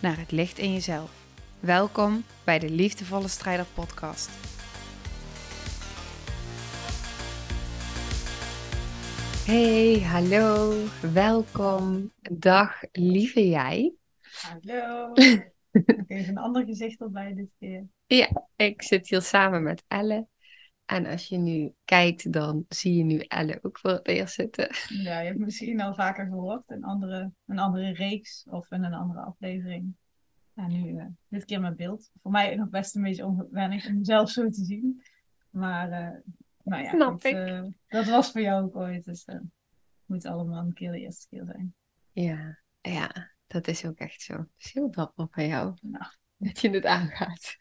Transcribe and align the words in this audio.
naar 0.00 0.18
het 0.18 0.30
licht 0.30 0.58
in 0.58 0.72
jezelf. 0.72 1.26
Welkom 1.60 2.24
bij 2.44 2.58
de 2.58 2.70
Liefdevolle 2.70 3.28
Strijder 3.28 3.66
Podcast. 3.74 4.30
Hey, 9.46 10.00
hallo, 10.00 10.74
welkom. 11.12 12.12
Dag, 12.30 12.82
lieve 12.92 13.48
jij. 13.48 13.92
Hallo. 14.20 15.12
Even 16.06 16.28
een 16.28 16.38
ander 16.38 16.64
gezicht 16.64 17.00
erbij 17.00 17.34
dit 17.34 17.54
keer. 17.58 17.86
Ja, 18.06 18.46
ik 18.56 18.82
zit 18.82 19.08
hier 19.08 19.22
samen 19.22 19.62
met 19.62 19.84
Elle. 19.88 20.26
En 20.90 21.06
als 21.06 21.26
je 21.26 21.36
nu 21.36 21.74
kijkt, 21.84 22.32
dan 22.32 22.64
zie 22.68 22.94
je 22.94 23.04
nu 23.04 23.18
Elle 23.18 23.58
ook 23.62 23.78
voor 23.78 23.90
het 23.90 24.08
eerst 24.08 24.34
zitten. 24.34 24.68
Ja, 24.88 25.20
je 25.20 25.26
hebt 25.26 25.38
misschien 25.38 25.80
al 25.80 25.94
vaker 25.94 26.26
gehoord 26.26 26.70
in 26.70 26.84
andere, 26.84 27.32
een 27.46 27.58
andere 27.58 27.92
reeks 27.92 28.46
of 28.48 28.70
in 28.70 28.84
een 28.84 28.94
andere 28.94 29.20
aflevering. 29.20 29.94
En 30.54 30.68
nu 30.68 30.88
uh, 30.88 31.06
dit 31.28 31.44
keer 31.44 31.60
met 31.60 31.76
beeld. 31.76 32.10
Voor 32.20 32.30
mij 32.30 32.54
nog 32.54 32.68
best 32.68 32.96
een 32.96 33.02
beetje 33.02 33.26
onwennig 33.26 33.86
om 33.86 33.98
mezelf 33.98 34.30
zo 34.30 34.48
te 34.48 34.64
zien. 34.64 35.02
Maar 35.50 35.88
uh, 35.88 36.20
nou 36.62 36.82
ja, 36.82 36.90
Snap 36.90 37.24
ik. 37.24 37.34
uh, 37.34 37.64
dat 37.88 38.06
was 38.06 38.32
voor 38.32 38.40
jou 38.40 38.64
ook 38.64 38.76
ooit. 38.76 39.04
Dus 39.04 39.22
het 39.26 39.42
moet 40.04 40.24
allemaal 40.24 40.62
een 40.62 40.74
keer 40.74 40.92
de 40.92 41.00
eerste 41.00 41.28
keer 41.28 41.44
zijn. 41.44 41.74
Ja, 42.12 42.58
ja, 42.80 43.32
dat 43.46 43.68
is 43.68 43.84
ook 43.84 43.98
echt 43.98 44.22
zo. 44.22 44.32
Het 44.32 44.48
is 44.58 44.72
heel 44.72 44.90
dapper 44.90 45.26
van 45.30 45.46
jou 45.46 45.74
Nou, 45.80 46.04
dat 46.36 46.60
je 46.60 46.70
het 46.70 46.84
aangaat. 46.84 47.56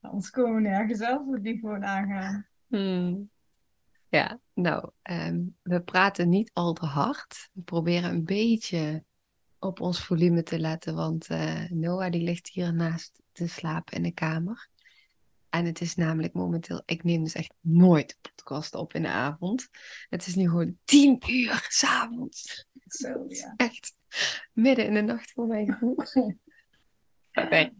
Anders 0.00 0.30
komen 0.30 0.54
we 0.54 0.68
nergens 0.68 0.98
zelf 0.98 1.26
we 1.26 1.40
die 1.40 1.58
gewoon 1.58 1.84
aangaan. 1.84 2.46
Hmm. 2.66 3.30
Ja, 4.08 4.40
nou, 4.54 4.90
ehm, 5.02 5.40
we 5.62 5.82
praten 5.82 6.28
niet 6.28 6.50
al 6.52 6.72
te 6.72 6.86
hard. 6.86 7.48
We 7.52 7.62
proberen 7.62 8.10
een 8.10 8.24
beetje 8.24 9.04
op 9.58 9.80
ons 9.80 10.04
volume 10.04 10.42
te 10.42 10.58
letten, 10.58 10.94
want 10.94 11.26
eh, 11.26 11.70
Noah 11.70 12.10
die 12.10 12.22
ligt 12.22 12.48
hier 12.48 12.74
naast 12.74 13.22
te 13.32 13.48
slapen 13.48 13.96
in 13.96 14.02
de 14.02 14.12
kamer. 14.12 14.68
En 15.48 15.64
het 15.64 15.80
is 15.80 15.94
namelijk 15.94 16.32
momenteel, 16.32 16.82
ik 16.84 17.04
neem 17.04 17.22
dus 17.22 17.34
echt 17.34 17.54
nooit 17.60 18.16
de 18.20 18.30
podcast 18.34 18.74
op 18.74 18.94
in 18.94 19.02
de 19.02 19.08
avond. 19.08 19.68
Het 20.08 20.26
is 20.26 20.34
nu 20.34 20.48
gewoon 20.48 20.78
tien 20.84 21.22
uur 21.26 21.66
s'avonds. 21.68 22.66
Zo, 22.86 23.24
ja. 23.28 23.54
Echt 23.56 23.94
midden 24.52 24.86
in 24.86 24.94
de 24.94 25.00
nacht 25.00 25.32
voor 25.32 25.46
mijn 25.46 25.72
gevoel. 25.72 25.96
Nee. 27.50 27.72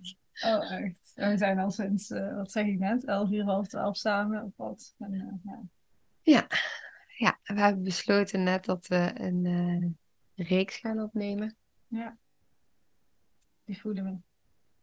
Oh, 0.44 0.72
echt. 0.72 1.07
En 1.18 1.30
we 1.30 1.36
zijn 1.36 1.58
al 1.58 1.70
sinds, 1.70 2.10
uh, 2.10 2.34
wat 2.34 2.52
zeg 2.52 2.66
ik 2.66 2.78
net, 2.78 3.04
elf 3.04 3.30
uur, 3.30 3.44
half 3.44 3.66
twaalf 3.66 3.96
samen 3.96 4.44
of 4.44 4.52
wat. 4.56 4.94
En, 4.98 5.12
uh, 5.12 5.32
ja. 5.42 5.62
Ja. 6.22 6.46
ja, 7.16 7.38
we 7.42 7.60
hebben 7.60 7.82
besloten 7.82 8.42
net 8.42 8.64
dat 8.64 8.86
we 8.86 9.10
een 9.14 9.44
uh, 9.44 9.90
reeks 10.48 10.76
gaan 10.76 11.02
opnemen. 11.02 11.56
Ja. 11.86 12.16
Die 13.64 13.80
voelen 13.80 14.04
we. 14.04 14.16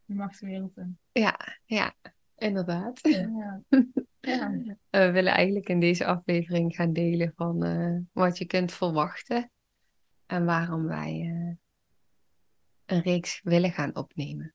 Die 0.04 0.16
mag 0.16 0.36
de 0.36 0.46
wereld 0.46 0.76
in. 0.76 0.98
Ja, 1.12 1.38
ja, 1.64 1.94
inderdaad. 2.36 3.00
Ja. 3.02 3.60
ja. 4.20 4.50
we 4.90 5.10
willen 5.10 5.32
eigenlijk 5.32 5.68
in 5.68 5.80
deze 5.80 6.06
aflevering 6.06 6.74
gaan 6.74 6.92
delen 6.92 7.32
van 7.36 8.08
wat 8.12 8.38
je 8.38 8.46
kunt 8.46 8.72
verwachten. 8.72 9.50
En 10.26 10.44
waarom 10.44 10.86
wij 10.86 11.20
een 12.86 13.00
reeks 13.02 13.40
willen 13.42 13.72
gaan 13.72 13.96
opnemen. 13.96 14.54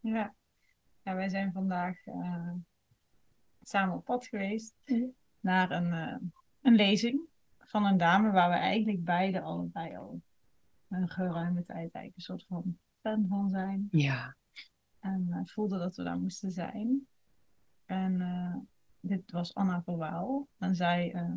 Ja. 0.00 0.36
Ja, 1.08 1.14
wij 1.14 1.28
zijn 1.28 1.52
vandaag 1.52 2.06
uh, 2.06 2.52
samen 3.62 3.94
op 3.96 4.04
pad 4.04 4.26
geweest 4.26 4.74
mm. 4.84 5.14
naar 5.40 5.70
een, 5.70 5.92
uh, 5.92 6.16
een 6.60 6.74
lezing 6.74 7.20
van 7.58 7.84
een 7.84 7.96
dame 7.96 8.30
waar 8.30 8.48
we 8.48 8.56
eigenlijk 8.56 9.04
beide 9.04 9.40
allebei 9.40 9.96
al 9.96 10.22
een 10.88 11.08
geruime 11.08 11.62
tijd 11.62 11.76
eigenlijk 11.76 12.16
een 12.16 12.22
soort 12.22 12.44
van 12.46 12.78
fan 13.00 13.26
van 13.28 13.48
zijn. 13.48 13.88
Ja. 13.90 14.36
En 15.00 15.26
uh, 15.30 15.40
voelden 15.44 15.78
dat 15.78 15.96
we 15.96 16.02
daar 16.02 16.18
moesten 16.18 16.50
zijn. 16.50 17.06
En 17.84 18.68
dit 19.00 19.30
was 19.30 19.54
Anna 19.54 19.82
Verwaal. 19.82 20.48
En 20.58 20.74
zij, 20.74 21.28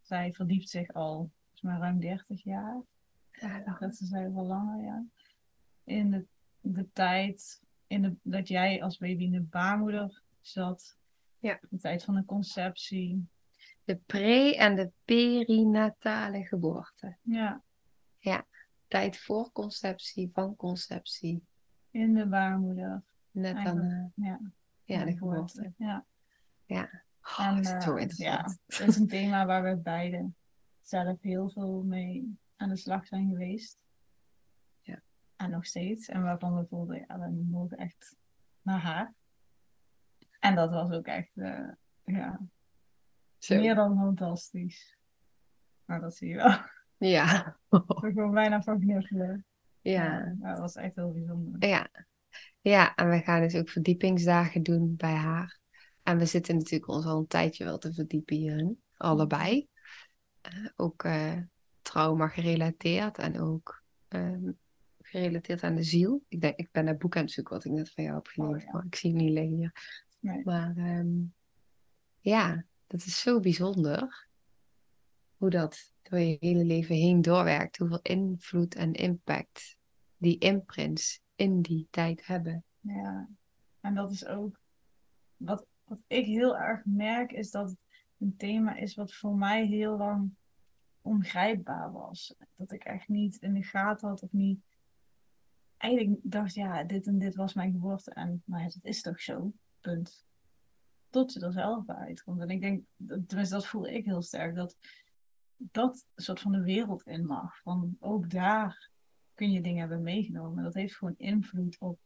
zij 0.00 0.32
verdiept 0.32 0.68
zich 0.68 0.92
al 0.92 1.30
mij 1.60 1.78
ruim 1.78 2.00
30 2.00 2.42
jaar. 2.42 2.80
Ja, 3.30 3.76
dat 3.78 3.96
ze 3.96 4.06
zei 4.06 4.28
wel 4.28 4.46
langer, 4.46 4.84
ja. 4.84 5.04
In 5.84 6.10
de, 6.10 6.26
de 6.60 6.92
tijd 6.92 7.62
in 7.90 8.02
de, 8.02 8.14
dat 8.22 8.48
jij 8.48 8.82
als 8.82 8.98
baby 8.98 9.24
in 9.24 9.30
de 9.30 9.40
baarmoeder 9.40 10.22
zat. 10.40 10.96
Ja. 11.38 11.58
De 11.70 11.78
tijd 11.78 12.04
van 12.04 12.14
de 12.14 12.24
conceptie. 12.24 13.28
De 13.84 13.96
pre- 14.06 14.54
en 14.56 14.76
de 14.76 14.90
perinatale 15.04 16.44
geboorte. 16.44 17.16
Ja. 17.22 17.62
Ja. 18.18 18.46
Tijd 18.88 19.18
voor 19.18 19.52
conceptie, 19.52 20.30
van 20.32 20.56
conceptie. 20.56 21.42
In 21.90 22.14
de 22.14 22.26
baarmoeder. 22.26 23.02
Net 23.30 23.56
aan 23.56 23.76
de, 23.76 24.22
ja. 24.24 24.40
ja, 24.84 25.04
de 25.04 25.12
geboorte. 25.12 25.72
Ja. 25.76 26.04
Ja. 26.66 27.02
Oh, 27.22 27.46
en, 27.46 27.58
is 27.58 27.68
zo 27.68 27.94
uh, 27.94 28.02
interessant. 28.02 28.58
Ja, 28.66 28.76
het 28.76 28.88
is 28.88 28.96
een 28.96 29.08
thema 29.08 29.46
waar 29.46 29.62
we 29.62 29.76
beide 29.76 30.30
zelf 30.80 31.20
heel 31.20 31.50
veel 31.50 31.82
mee 31.82 32.38
aan 32.56 32.68
de 32.68 32.76
slag 32.76 33.06
zijn 33.06 33.28
geweest. 33.28 33.78
En 35.40 35.50
nog 35.50 35.66
steeds. 35.66 36.08
En 36.08 36.22
waarvan 36.22 36.56
we 36.56 36.66
voelden, 36.66 37.04
ja, 37.08 37.18
we 37.18 37.46
mogen 37.50 37.76
echt 37.76 38.16
naar 38.62 38.80
haar. 38.80 39.14
En 40.38 40.54
dat 40.54 40.70
was 40.70 40.90
ook 40.90 41.06
echt, 41.06 41.30
uh, 41.34 41.68
ja, 42.04 42.40
Zo. 43.38 43.56
meer 43.56 43.74
dan 43.74 43.96
fantastisch. 43.96 44.96
Nou, 45.86 46.00
dat 46.00 46.16
zie 46.16 46.28
je 46.28 46.34
wel. 46.34 46.58
Ja. 46.96 47.56
Ik 47.68 48.00
ben 48.00 48.12
gewoon 48.12 48.34
bijna 48.34 48.62
van 48.62 48.80
knuffelen. 48.80 49.44
Ja. 49.80 50.04
ja. 50.04 50.34
Dat 50.38 50.58
was 50.58 50.74
echt 50.74 50.96
heel 50.96 51.12
bijzonder. 51.12 51.68
Ja. 51.68 51.88
Ja, 52.60 52.94
en 52.94 53.10
we 53.10 53.20
gaan 53.20 53.40
dus 53.40 53.54
ook 53.54 53.68
verdiepingsdagen 53.68 54.62
doen 54.62 54.96
bij 54.96 55.14
haar. 55.14 55.58
En 56.02 56.18
we 56.18 56.26
zitten 56.26 56.56
natuurlijk 56.56 56.90
ons 56.90 57.04
al 57.04 57.18
een 57.18 57.26
tijdje 57.26 57.64
wel 57.64 57.78
te 57.78 57.92
verdiepen 57.92 58.36
hierin. 58.36 58.82
Allebei. 58.96 59.68
Uh, 60.54 60.68
ook 60.76 61.04
uh, 61.04 61.36
trauma 61.82 62.28
gerelateerd 62.28 63.18
en 63.18 63.40
ook 63.40 63.82
uh, 64.08 64.50
gerelateerd 65.10 65.62
aan 65.62 65.74
de 65.74 65.82
ziel. 65.82 66.24
Ik, 66.28 66.40
denk, 66.40 66.56
ik 66.56 66.68
ben 66.72 66.86
dat 66.86 66.98
boek 66.98 67.16
aan 67.16 67.22
het 67.22 67.32
zoeken 67.32 67.54
wat 67.54 67.64
ik 67.64 67.72
net 67.72 67.90
van 67.90 68.04
jou 68.04 68.16
heb 68.16 68.46
oh, 68.46 68.60
ja. 68.60 68.72
maar 68.72 68.84
ik 68.84 68.94
zie 68.94 69.10
het 69.12 69.20
niet 69.20 69.30
liggen 69.30 69.56
hier. 69.56 69.72
Nee. 70.20 70.44
Maar 70.44 70.76
um, 70.76 71.34
ja, 72.20 72.64
dat 72.86 73.04
is 73.04 73.20
zo 73.20 73.40
bijzonder. 73.40 74.28
Hoe 75.36 75.50
dat 75.50 75.92
door 76.02 76.18
je 76.18 76.36
hele 76.40 76.64
leven 76.64 76.94
heen 76.94 77.22
doorwerkt. 77.22 77.76
Hoeveel 77.76 78.02
invloed 78.02 78.74
en 78.74 78.92
impact 78.92 79.76
die 80.16 80.38
imprints 80.38 81.20
in 81.34 81.62
die 81.62 81.86
tijd 81.90 82.26
hebben. 82.26 82.64
Ja, 82.80 83.28
en 83.80 83.94
dat 83.94 84.10
is 84.10 84.26
ook 84.26 84.60
wat, 85.36 85.66
wat 85.84 86.02
ik 86.06 86.26
heel 86.26 86.56
erg 86.56 86.84
merk, 86.84 87.32
is 87.32 87.50
dat 87.50 87.68
het 87.68 87.84
een 88.18 88.36
thema 88.36 88.76
is 88.76 88.94
wat 88.94 89.14
voor 89.14 89.36
mij 89.36 89.66
heel 89.66 89.96
lang 89.96 90.30
ongrijpbaar 91.02 91.92
was. 91.92 92.34
Dat 92.56 92.72
ik 92.72 92.84
echt 92.84 93.08
niet 93.08 93.36
in 93.36 93.54
de 93.54 93.62
gaten 93.62 94.08
had 94.08 94.22
of 94.22 94.32
niet. 94.32 94.60
Eigenlijk 95.80 96.20
dacht, 96.22 96.54
ja, 96.54 96.84
dit 96.84 97.06
en 97.06 97.18
dit 97.18 97.34
was 97.34 97.54
mijn 97.54 97.72
geboorte. 97.72 98.10
En 98.10 98.42
nou 98.44 98.62
ja, 98.62 98.68
dat 98.68 98.84
is 98.84 99.02
toch 99.02 99.20
zo. 99.20 99.52
Punt. 99.80 100.24
Tot 101.10 101.32
je 101.32 101.40
er 101.40 101.52
zelf 101.52 101.88
uitkomt. 101.88 102.40
En 102.40 102.48
ik 102.48 102.60
denk, 102.60 102.84
tenminste, 103.26 103.54
dat 103.54 103.66
voel 103.66 103.86
ik 103.86 104.04
heel 104.04 104.22
sterk. 104.22 104.54
Dat 104.54 104.76
dat 105.56 106.06
soort 106.14 106.40
van 106.40 106.52
de 106.52 106.62
wereld 106.62 107.06
in 107.06 107.26
mag. 107.26 107.60
Van 107.60 107.96
ook 107.98 108.30
daar 108.30 108.90
kun 109.34 109.50
je 109.50 109.62
dingen 109.62 109.80
hebben 109.80 110.02
meegenomen. 110.02 110.58
En 110.58 110.64
dat 110.64 110.74
heeft 110.74 110.96
gewoon 110.96 111.14
invloed 111.16 111.78
op, 111.78 111.98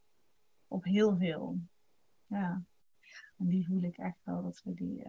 op 0.68 0.84
heel 0.84 1.16
veel. 1.16 1.58
Ja. 2.26 2.62
En 3.36 3.46
die 3.46 3.66
voel 3.66 3.82
ik 3.82 3.96
echt 3.96 4.24
wel 4.24 4.42
dat 4.42 4.62
we 4.64 4.74
die. 4.74 5.04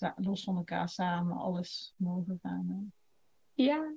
Uh, 0.00 0.12
los 0.16 0.44
van 0.44 0.56
elkaar 0.56 0.88
samen 0.88 1.36
alles 1.36 1.94
mogen 1.96 2.38
gaan. 2.42 2.66
Uh, 2.70 3.66
ja. 3.66 3.94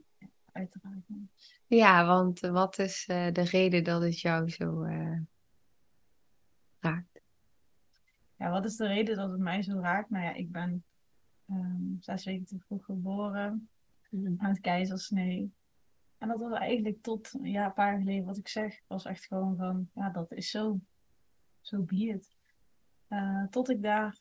Ja, 1.68 2.06
want 2.06 2.40
wat 2.40 2.80
is 2.80 3.08
uh, 3.08 3.32
de 3.32 3.42
reden 3.42 3.84
dat 3.84 4.02
het 4.02 4.20
jou 4.20 4.50
zo 4.50 4.84
uh, 4.84 5.20
raakt? 6.80 7.22
Ja, 8.36 8.50
wat 8.50 8.66
is 8.66 8.76
de 8.76 8.88
reden 8.88 9.16
dat 9.16 9.32
het 9.32 9.40
mij 9.40 9.62
zo 9.62 9.80
raakt? 9.80 10.10
Nou 10.10 10.24
ja, 10.24 10.34
ik 10.34 10.52
ben 10.52 10.84
um, 11.50 11.98
zes 12.00 12.26
weken 12.26 12.46
te 12.46 12.60
vroeg 12.60 12.86
geboren. 12.86 13.70
Mm. 14.10 14.36
Met 14.40 14.60
keizersnee. 14.60 15.54
En 16.18 16.28
dat 16.28 16.40
was 16.40 16.60
eigenlijk 16.60 17.02
tot 17.02 17.32
ja, 17.42 17.66
een 17.66 17.74
paar 17.74 17.92
jaar 17.92 18.00
geleden, 18.00 18.26
wat 18.26 18.38
ik 18.38 18.48
zeg, 18.48 18.82
was 18.88 19.06
echt 19.06 19.26
gewoon 19.26 19.56
van, 19.56 19.90
ja, 19.94 20.10
dat 20.10 20.32
is 20.32 20.50
zo. 20.50 20.80
Zo 21.62 21.76
so 21.78 21.84
be 21.84 21.96
it. 21.96 22.36
Uh, 23.10 23.48
tot 23.50 23.70
ik 23.70 23.82
daar 23.82 24.20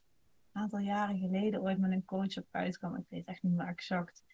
een 0.53 0.63
aantal 0.63 0.79
jaren 0.79 1.19
geleden 1.19 1.63
ooit 1.63 1.79
met 1.79 1.91
een 1.91 2.05
coach 2.05 2.37
op 2.37 2.47
uitkwam. 2.51 2.97
Ik 2.97 3.07
weet 3.09 3.27
echt 3.27 3.43
niet 3.43 3.53
meer 3.53 3.67
exact. 3.67 4.25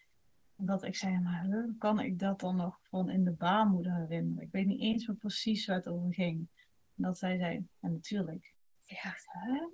Dat 0.61 0.83
ik 0.83 0.95
zei, 0.95 1.19
maar 1.19 1.45
hoe 1.45 1.75
kan 1.77 1.99
ik 1.99 2.19
dat 2.19 2.39
dan 2.39 2.55
nog 2.55 2.79
van 2.83 3.09
in 3.09 3.23
de 3.23 3.31
baarmoeder 3.31 3.95
herinneren? 3.95 4.43
Ik 4.43 4.51
weet 4.51 4.65
niet 4.65 4.81
eens 4.81 5.07
meer 5.07 5.17
precies 5.17 5.65
waar 5.65 5.75
het 5.75 5.87
over 5.87 6.13
ging. 6.13 6.47
En 6.95 7.03
dat 7.03 7.17
zij 7.17 7.37
zei, 7.37 7.67
en 7.79 7.91
natuurlijk. 7.91 8.53
Dacht, 8.87 9.25
hè? 9.29 9.67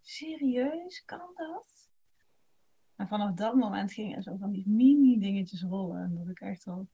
Serieus? 0.00 1.04
Kan 1.04 1.30
dat? 1.34 1.90
En 2.96 3.08
vanaf 3.08 3.34
dat 3.34 3.54
moment 3.54 3.92
gingen 3.92 4.22
zo 4.22 4.36
van 4.36 4.50
die 4.50 4.68
mini 4.68 5.18
dingetjes 5.18 5.62
rollen. 5.62 6.02
En 6.02 6.14
dat 6.14 6.28
ik 6.28 6.40
echt 6.40 6.64
wel... 6.64 6.88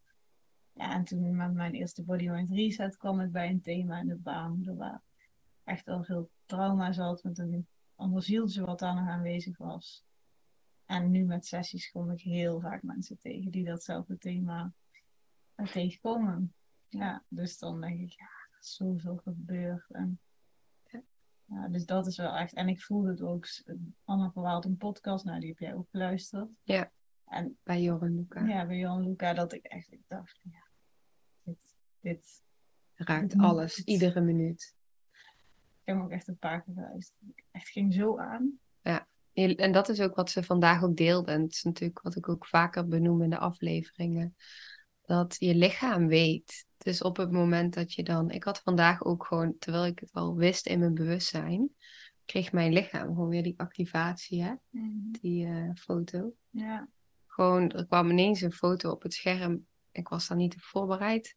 Ja, 0.72 0.92
en 0.92 1.04
toen 1.04 1.36
met 1.36 1.52
mijn 1.52 1.72
eerste 1.72 2.02
Bodymind 2.04 2.50
Reset 2.50 2.96
kwam 2.96 3.20
ik 3.20 3.32
bij 3.32 3.48
een 3.48 3.62
thema 3.62 3.98
in 4.00 4.08
de 4.08 4.16
baarmoeder. 4.16 4.76
Waar 4.76 5.02
echt 5.64 5.84
wel 5.84 6.04
veel 6.04 6.30
trauma 6.46 6.92
zat. 6.92 7.22
Met 7.22 7.38
een 7.38 7.66
ander 7.94 8.22
zieltje 8.22 8.64
wat 8.64 8.78
daar 8.78 8.94
nog 8.94 9.08
aanwezig 9.08 9.58
was. 9.58 10.04
En 10.92 11.10
nu 11.10 11.24
met 11.24 11.46
sessies 11.46 11.90
kom 11.90 12.10
ik 12.10 12.20
heel 12.20 12.60
vaak 12.60 12.82
mensen 12.82 13.18
tegen 13.18 13.50
die 13.50 13.64
datzelfde 13.64 14.18
thema 14.18 14.72
tegenkomen. 15.72 16.54
Ja, 16.88 17.24
dus 17.28 17.58
dan 17.58 17.80
denk 17.80 18.00
ik, 18.00 18.10
ja, 18.10 18.24
er 18.24 18.58
is 18.60 18.74
zoveel 18.74 19.16
gebeurd. 19.16 19.90
En, 19.90 20.20
ja, 21.44 21.68
dus 21.68 21.86
dat 21.86 22.06
is 22.06 22.16
wel 22.16 22.36
echt. 22.36 22.52
En 22.52 22.68
ik 22.68 22.82
voelde 22.82 23.10
het 23.10 23.22
ook. 23.22 23.46
Anna 24.04 24.30
Verwaald 24.30 24.64
een 24.64 24.76
podcast, 24.76 25.24
nou 25.24 25.40
die 25.40 25.48
heb 25.48 25.58
jij 25.58 25.74
ook 25.74 25.88
geluisterd. 25.90 26.48
Ja. 26.62 26.92
En, 27.24 27.58
bij 27.62 27.82
Joran 27.82 28.14
Luca. 28.14 28.46
Ja, 28.46 28.66
bij 28.66 28.78
Joran 28.78 29.02
Luca, 29.02 29.34
dat 29.34 29.52
ik 29.52 29.64
echt 29.64 29.92
ik 29.92 30.02
dacht, 30.06 30.40
ja, 30.42 30.66
dit, 31.42 31.76
dit 32.00 32.42
raakt 32.94 33.36
alles, 33.36 33.84
iedere 33.84 34.20
minuut. 34.20 34.76
Ik 35.10 35.88
heb 35.88 35.96
hem 35.96 36.04
ook 36.04 36.10
echt 36.10 36.28
een 36.28 36.38
paar 36.38 36.62
keer 36.62 36.74
geluisterd. 36.74 37.20
Echt 37.50 37.68
ging 37.68 37.94
zo 37.94 38.18
aan. 38.18 38.60
En 39.32 39.72
dat 39.72 39.88
is 39.88 40.00
ook 40.00 40.14
wat 40.14 40.30
ze 40.30 40.42
vandaag 40.42 40.82
ook 40.82 40.96
deelde. 40.96 41.32
En 41.32 41.42
het 41.42 41.52
is 41.52 41.62
natuurlijk 41.62 42.00
wat 42.00 42.16
ik 42.16 42.28
ook 42.28 42.46
vaker 42.46 42.88
benoem 42.88 43.22
in 43.22 43.30
de 43.30 43.38
afleveringen. 43.38 44.36
Dat 45.02 45.36
je 45.38 45.54
lichaam 45.54 46.06
weet. 46.06 46.66
Dus 46.76 47.02
op 47.02 47.16
het 47.16 47.30
moment 47.30 47.74
dat 47.74 47.92
je 47.92 48.02
dan. 48.02 48.30
Ik 48.30 48.44
had 48.44 48.60
vandaag 48.60 49.04
ook 49.04 49.26
gewoon, 49.26 49.58
terwijl 49.58 49.86
ik 49.86 49.98
het 49.98 50.12
al 50.12 50.34
wist 50.34 50.66
in 50.66 50.78
mijn 50.78 50.94
bewustzijn, 50.94 51.70
kreeg 52.24 52.52
mijn 52.52 52.72
lichaam 52.72 53.06
gewoon 53.06 53.28
weer 53.28 53.42
die 53.42 53.58
activatie, 53.58 54.42
hè? 54.42 54.52
Mm. 54.70 55.10
Die 55.20 55.46
uh, 55.46 55.70
foto. 55.74 56.34
Ja. 56.50 56.88
Gewoon, 57.26 57.70
er 57.70 57.86
kwam 57.86 58.10
ineens 58.10 58.40
een 58.40 58.52
foto 58.52 58.90
op 58.90 59.02
het 59.02 59.14
scherm. 59.14 59.66
Ik 59.92 60.08
was 60.08 60.28
daar 60.28 60.36
niet 60.36 60.54
op 60.54 60.62
voorbereid. 60.62 61.36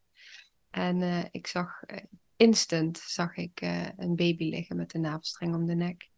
En 0.70 1.02
uh, 1.02 1.24
ik 1.32 1.48
zag, 1.48 1.82
uh, 1.88 1.98
instant 2.36 2.98
zag 2.98 3.36
ik 3.36 3.62
een 3.98 4.16
baby 4.16 4.50
liggen 4.50 4.76
met 4.76 4.94
een 4.94 5.02
navelstreng 5.02 5.56
om 5.56 5.66
de 5.66 5.76
nek. 5.76 6.10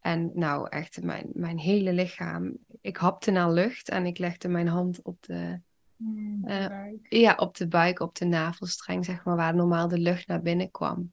En 0.00 0.30
nou, 0.34 0.68
echt, 0.68 1.02
mijn, 1.02 1.30
mijn 1.32 1.58
hele 1.58 1.92
lichaam. 1.92 2.56
Ik 2.80 2.96
hapte 2.96 3.30
naar 3.30 3.52
lucht 3.52 3.88
en 3.88 4.06
ik 4.06 4.18
legde 4.18 4.48
mijn 4.48 4.68
hand 4.68 5.02
op 5.02 5.22
de, 5.22 5.60
mm, 5.96 6.48
uh, 6.48 6.86
ja, 7.02 7.34
op 7.34 7.56
de 7.56 7.68
buik, 7.68 8.00
op 8.00 8.14
de 8.14 8.24
navelstreng, 8.24 9.04
zeg 9.04 9.24
maar, 9.24 9.36
waar 9.36 9.54
normaal 9.54 9.88
de 9.88 9.98
lucht 9.98 10.26
naar 10.26 10.42
binnen 10.42 10.70
kwam. 10.70 11.12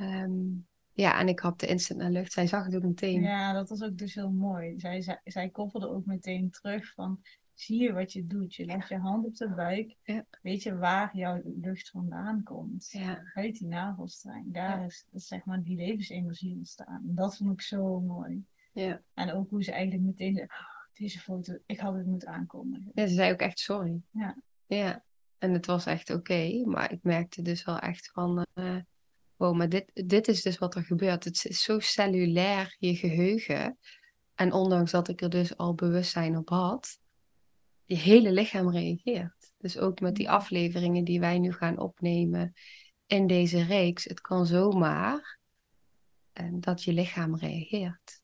Um, 0.00 0.66
ja, 0.92 1.18
en 1.18 1.28
ik 1.28 1.40
hapte 1.40 1.66
instant 1.66 2.00
naar 2.00 2.10
lucht. 2.10 2.32
Zij 2.32 2.46
zag 2.46 2.64
het 2.64 2.76
ook 2.76 2.82
meteen. 2.82 3.22
Ja, 3.22 3.52
dat 3.52 3.68
was 3.68 3.82
ook 3.82 3.98
dus 3.98 4.14
heel 4.14 4.30
mooi. 4.30 4.74
Zij, 4.78 5.00
zij, 5.00 5.20
zij 5.24 5.48
koppelde 5.48 5.88
ook 5.88 6.06
meteen 6.06 6.50
terug 6.50 6.92
van 6.94 7.20
zie 7.56 7.82
je 7.82 7.92
wat 7.92 8.12
je 8.12 8.26
doet. 8.26 8.54
Je 8.54 8.64
legt 8.64 8.88
je 8.88 8.98
hand 8.98 9.26
op 9.26 9.36
de 9.36 9.48
buik. 9.48 9.96
Weet 10.42 10.62
je 10.62 10.76
waar 10.76 11.16
jouw 11.16 11.40
lucht 11.44 11.90
vandaan 11.90 12.42
komt. 12.42 12.94
Uit 13.34 13.58
die 13.58 13.68
navelstreng. 13.68 14.54
Daar 14.54 14.84
is, 14.84 15.06
is, 15.12 15.26
zeg 15.26 15.44
maar 15.44 15.62
die 15.62 15.76
levensenergie 15.76 16.56
ontstaan. 16.56 17.02
Dat 17.04 17.36
vond 17.36 17.52
ik 17.52 17.60
zo 17.60 18.00
mooi. 18.00 18.44
Ja. 18.72 19.02
En 19.14 19.32
ook 19.32 19.50
hoe 19.50 19.64
ze 19.64 19.72
eigenlijk 19.72 20.02
meteen 20.02 20.34
zei, 20.34 20.46
oh, 20.46 20.94
deze 20.94 21.18
foto, 21.20 21.58
ik 21.66 21.80
had 21.80 21.94
het 21.94 22.06
moeten 22.06 22.28
aankomen. 22.28 22.90
Ja, 22.94 23.06
ze 23.06 23.14
zei 23.14 23.32
ook 23.32 23.40
echt 23.40 23.58
sorry. 23.58 24.00
Ja. 24.10 24.36
Ja. 24.66 25.04
En 25.38 25.52
het 25.52 25.66
was 25.66 25.86
echt 25.86 26.10
oké. 26.10 26.62
maar 26.64 26.92
ik 26.92 27.02
merkte 27.02 27.42
dus 27.42 27.64
wel 27.64 27.78
echt 27.78 28.10
van... 28.10 28.46
Uh, 28.54 28.76
wow, 29.36 29.56
maar 29.56 29.68
dit, 29.68 29.90
dit 29.94 30.28
is 30.28 30.42
dus 30.42 30.58
wat 30.58 30.74
er 30.74 30.84
gebeurt. 30.84 31.24
Het 31.24 31.44
is 31.44 31.62
zo 31.62 31.78
cellulair, 31.78 32.76
je 32.78 32.94
geheugen. 32.94 33.78
En 34.34 34.52
ondanks 34.52 34.90
dat 34.90 35.08
ik 35.08 35.20
er 35.20 35.30
dus 35.30 35.56
al 35.56 35.74
bewustzijn 35.74 36.36
op 36.36 36.48
had 36.48 36.98
je 37.86 37.96
hele 37.96 38.32
lichaam 38.32 38.70
reageert. 38.70 39.54
Dus 39.58 39.78
ook 39.78 40.00
met 40.00 40.14
die 40.14 40.30
afleveringen 40.30 41.04
die 41.04 41.20
wij 41.20 41.38
nu 41.38 41.52
gaan 41.52 41.78
opnemen 41.78 42.52
in 43.06 43.26
deze 43.26 43.62
reeks, 43.62 44.04
het 44.04 44.20
kan 44.20 44.46
zomaar 44.46 45.38
uh, 46.40 46.48
dat 46.52 46.82
je 46.82 46.92
lichaam 46.92 47.36
reageert. 47.36 48.20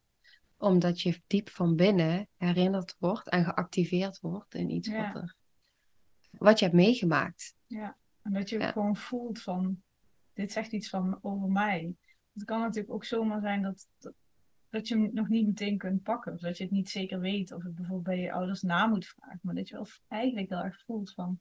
Omdat 0.56 1.00
je 1.00 1.22
diep 1.26 1.48
van 1.48 1.76
binnen 1.76 2.28
herinnerd 2.36 2.96
wordt 2.98 3.28
en 3.28 3.44
geactiveerd 3.44 4.20
wordt 4.20 4.54
in 4.54 4.70
iets 4.70 4.88
ja. 4.88 5.12
wat, 5.12 5.22
er, 5.22 5.36
wat 6.30 6.58
je 6.58 6.64
hebt 6.64 6.76
meegemaakt. 6.76 7.54
Ja, 7.66 7.96
en 8.22 8.32
dat 8.32 8.48
je 8.48 8.58
ja. 8.58 8.70
gewoon 8.70 8.96
voelt 8.96 9.42
van, 9.42 9.82
dit 10.32 10.52
zegt 10.52 10.72
iets 10.72 10.88
van 10.88 11.18
over 11.22 11.48
mij. 11.48 11.94
Het 12.32 12.44
kan 12.44 12.60
natuurlijk 12.60 12.94
ook 12.94 13.04
zomaar 13.04 13.40
zijn 13.40 13.62
dat, 13.62 13.88
dat 13.98 14.14
dat 14.72 14.88
je 14.88 14.94
hem 14.94 15.10
nog 15.12 15.28
niet 15.28 15.46
meteen 15.46 15.78
kunt 15.78 16.02
pakken. 16.02 16.32
Of 16.32 16.40
dat 16.40 16.56
je 16.56 16.64
het 16.64 16.72
niet 16.72 16.90
zeker 16.90 17.20
weet. 17.20 17.52
Of 17.52 17.62
het 17.62 17.74
bijvoorbeeld 17.74 18.06
bij 18.06 18.18
je 18.18 18.32
ouders 18.32 18.62
na 18.62 18.86
moet 18.86 19.06
vragen. 19.06 19.38
Maar 19.42 19.54
dat 19.54 19.68
je 19.68 19.74
wel 19.74 19.86
eigenlijk 20.08 20.48
heel 20.48 20.62
erg 20.62 20.82
voelt 20.84 21.12
van... 21.12 21.40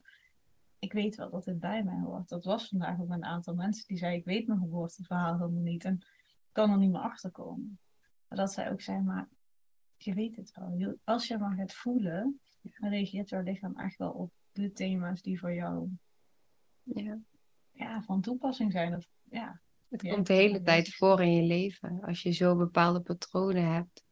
Ik 0.79 0.93
weet 0.93 1.15
wel 1.15 1.29
dat 1.29 1.43
dit 1.43 1.59
bij 1.59 1.83
mij 1.83 1.99
hoort. 1.99 2.29
Dat 2.29 2.43
was 2.43 2.67
vandaag 2.67 2.99
ook 2.99 3.09
een 3.09 3.23
aantal 3.23 3.55
mensen 3.55 3.87
die 3.87 3.97
zeiden... 3.97 4.19
Ik 4.19 4.25
weet 4.25 4.47
mijn 4.47 4.59
geboorteverhaal 4.59 5.37
helemaal 5.37 5.61
niet. 5.61 5.85
En 5.85 5.93
ik 5.93 6.49
kan 6.51 6.71
er 6.71 6.77
niet 6.77 6.91
meer 6.91 7.01
achter 7.01 7.31
komen. 7.31 7.79
Maar 8.27 8.37
dat 8.37 8.53
zij 8.53 8.71
ook 8.71 8.81
zei, 8.81 9.01
maar 9.01 9.29
je 9.97 10.13
weet 10.13 10.35
het 10.35 10.51
wel. 10.55 10.97
Als 11.03 11.27
je 11.27 11.37
maar 11.37 11.55
gaat 11.55 11.73
voelen... 11.73 12.39
Dan 12.61 12.89
reageert 12.89 13.29
jouw 13.29 13.41
lichaam 13.41 13.79
echt 13.79 13.97
wel 13.97 14.11
op 14.11 14.31
de 14.51 14.71
thema's 14.71 15.21
die 15.21 15.39
voor 15.39 15.53
jou... 15.53 15.89
Ja. 16.83 17.19
Ja, 17.71 18.01
van 18.01 18.21
toepassing 18.21 18.71
zijn. 18.71 18.95
Of, 18.95 19.09
ja, 19.29 19.61
het 19.91 20.01
komt 20.01 20.27
de 20.27 20.33
hele 20.33 20.61
tijd 20.61 20.95
voor 20.95 21.21
in 21.21 21.33
je 21.33 21.43
leven. 21.43 22.01
Als 22.01 22.21
je 22.21 22.31
zo 22.31 22.55
bepaalde 22.55 23.01
patronen 23.01 23.73
hebt 23.73 24.03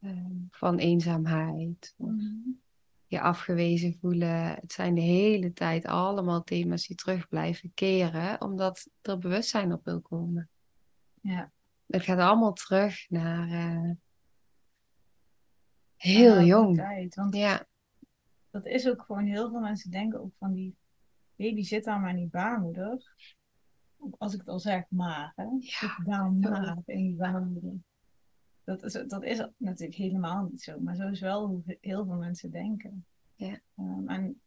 um, 0.00 0.48
van 0.50 0.78
eenzaamheid, 0.78 1.94
of 1.96 2.08
mm-hmm. 2.08 2.60
je 3.06 3.20
afgewezen 3.20 3.98
voelen. 4.00 4.54
Het 4.54 4.72
zijn 4.72 4.94
de 4.94 5.00
hele 5.00 5.52
tijd 5.52 5.86
allemaal 5.86 6.42
thema's 6.42 6.86
die 6.86 6.96
terug 6.96 7.28
blijven 7.28 7.70
keren, 7.74 8.40
omdat 8.40 8.88
er 9.00 9.18
bewustzijn 9.18 9.72
op 9.72 9.84
wil 9.84 10.00
komen. 10.00 10.48
Ja. 11.20 11.52
Het 11.86 12.02
gaat 12.02 12.18
allemaal 12.18 12.52
terug 12.52 13.08
naar 13.08 13.48
uh, 13.48 13.90
heel 15.96 16.38
ja, 16.38 16.44
jong. 16.44 16.76
Tijd, 16.76 17.14
want 17.14 17.34
ja. 17.34 17.66
Dat 18.50 18.66
is 18.66 18.88
ook 18.88 19.02
gewoon, 19.02 19.24
heel 19.24 19.50
veel 19.50 19.60
mensen 19.60 19.90
denken 19.90 20.20
ook 20.20 20.34
van 20.38 20.52
die 20.52 20.76
baby 21.36 21.62
zit 21.62 21.86
aan 21.86 22.00
mijn 22.00 22.28
baarmoeder 22.30 23.14
als 24.18 24.32
ik 24.32 24.38
het 24.38 24.48
al 24.48 24.58
zeg, 24.58 24.84
maar. 24.90 25.32
Hè? 25.36 25.46
Ja, 26.04 26.30
maar. 26.30 26.76
Dat 28.64 28.82
is, 28.82 28.92
dat 28.92 29.22
is 29.22 29.46
natuurlijk 29.56 29.98
helemaal 29.98 30.44
niet 30.44 30.62
zo, 30.62 30.80
maar 30.80 30.96
zo 30.96 31.08
is 31.08 31.20
wel 31.20 31.46
hoe 31.46 31.78
heel 31.80 32.04
veel 32.04 32.16
mensen 32.16 32.50
denken. 32.50 33.06
Ja. 33.34 33.60
Um, 33.78 34.08
en 34.08 34.40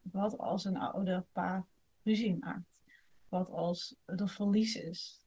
wat 0.00 0.38
als 0.38 0.64
een 0.64 0.76
ouder 0.76 1.24
paar 1.32 1.66
ruzie 2.02 2.36
maakt? 2.38 2.80
Wat 3.28 3.50
als 3.50 3.96
er 4.04 4.28
verlies 4.28 4.76
is 4.76 5.24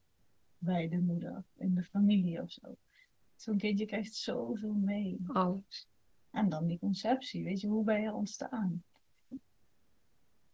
bij 0.58 0.88
de 0.88 0.98
moeder, 0.98 1.44
in 1.56 1.74
de 1.74 1.82
familie 1.82 2.42
of 2.42 2.50
zo? 2.50 2.76
Zo'n 3.36 3.58
kindje 3.58 3.86
krijgt 3.86 4.14
zoveel 4.14 4.72
mee. 4.72 5.24
Alles. 5.26 5.88
En 6.30 6.48
dan 6.48 6.66
die 6.66 6.78
conceptie, 6.78 7.44
weet 7.44 7.60
je, 7.60 7.68
hoe 7.68 7.84
ben 7.84 8.00
je 8.00 8.12
ontstaan? 8.12 8.84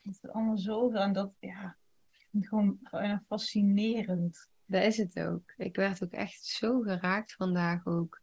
Het 0.01 0.15
is 0.23 0.31
allemaal 0.31 0.59
zoveel 0.59 1.01
en 1.01 1.13
dat, 1.13 1.33
ja, 1.39 1.77
gewoon 2.41 2.79
bijna 2.91 3.23
fascinerend. 3.27 4.49
Dat 4.67 4.83
is 4.83 4.97
het 4.97 5.21
ook. 5.21 5.53
Ik 5.57 5.77
werd 5.77 6.05
ook 6.05 6.13
echt 6.13 6.45
zo 6.45 6.81
geraakt 6.81 7.35
vandaag 7.35 7.87
ook. 7.87 8.21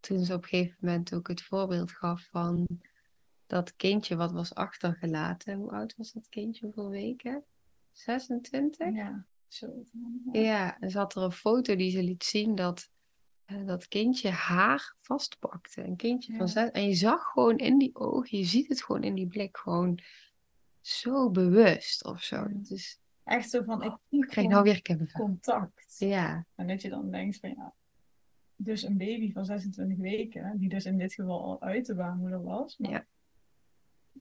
Toen 0.00 0.24
ze 0.24 0.34
op 0.34 0.42
een 0.42 0.48
gegeven 0.48 0.76
moment 0.80 1.14
ook 1.14 1.28
het 1.28 1.42
voorbeeld 1.42 1.90
gaf 1.92 2.28
van 2.30 2.66
dat 3.46 3.76
kindje 3.76 4.16
wat 4.16 4.32
was 4.32 4.54
achtergelaten. 4.54 5.54
Hoe 5.56 5.70
oud 5.70 5.96
was 5.96 6.12
dat 6.12 6.28
kindje? 6.28 6.64
Hoeveel 6.64 6.88
weken? 6.90 7.44
26? 7.92 8.94
Ja, 8.94 9.26
zo. 9.48 9.84
Ja, 10.32 10.40
ja 10.40 10.78
en 10.78 10.90
ze 10.90 10.98
had 10.98 11.14
er 11.16 11.22
een 11.22 11.32
foto 11.32 11.76
die 11.76 11.90
ze 11.90 12.02
liet 12.02 12.24
zien 12.24 12.54
dat 12.54 12.90
uh, 13.46 13.66
dat 13.66 13.88
kindje 13.88 14.30
haar 14.30 14.94
vastpakte. 14.98 15.84
Een 15.84 15.96
kindje 15.96 16.32
Ja. 16.32 16.38
van 16.38 16.48
zes. 16.48 16.70
En 16.70 16.88
je 16.88 16.94
zag 16.94 17.22
gewoon 17.32 17.58
in 17.58 17.78
die 17.78 17.94
ogen, 17.94 18.38
je 18.38 18.44
ziet 18.44 18.68
het 18.68 18.82
gewoon 18.82 19.02
in 19.02 19.14
die 19.14 19.26
blik, 19.26 19.56
gewoon 19.56 19.98
zo 20.80 21.30
bewust 21.30 22.04
of 22.04 22.22
zo. 22.22 22.36
Het 22.48 22.70
is, 22.70 23.00
Echt 23.26 23.50
zo 23.50 23.62
van, 23.62 23.82
ik 23.82 23.96
ik 24.08 24.20
krijg 24.26 24.48
nou 24.48 24.62
weer 24.62 24.82
contact. 25.12 25.96
Ja, 25.98 26.46
En 26.54 26.66
dat 26.66 26.82
je 26.82 26.88
dan 26.88 27.10
denkt 27.10 27.38
van 27.38 27.50
ja, 27.50 27.74
dus 28.56 28.82
een 28.82 28.96
baby 28.96 29.32
van 29.32 29.44
26 29.44 29.98
weken, 29.98 30.58
die 30.58 30.68
dus 30.68 30.84
in 30.84 30.98
dit 30.98 31.14
geval 31.14 31.42
al 31.42 31.62
uit 31.62 31.86
de 31.86 31.94
baarmoeder 31.94 32.42
was. 32.42 32.76
Maar 32.76 32.90
Ja. 32.90 33.06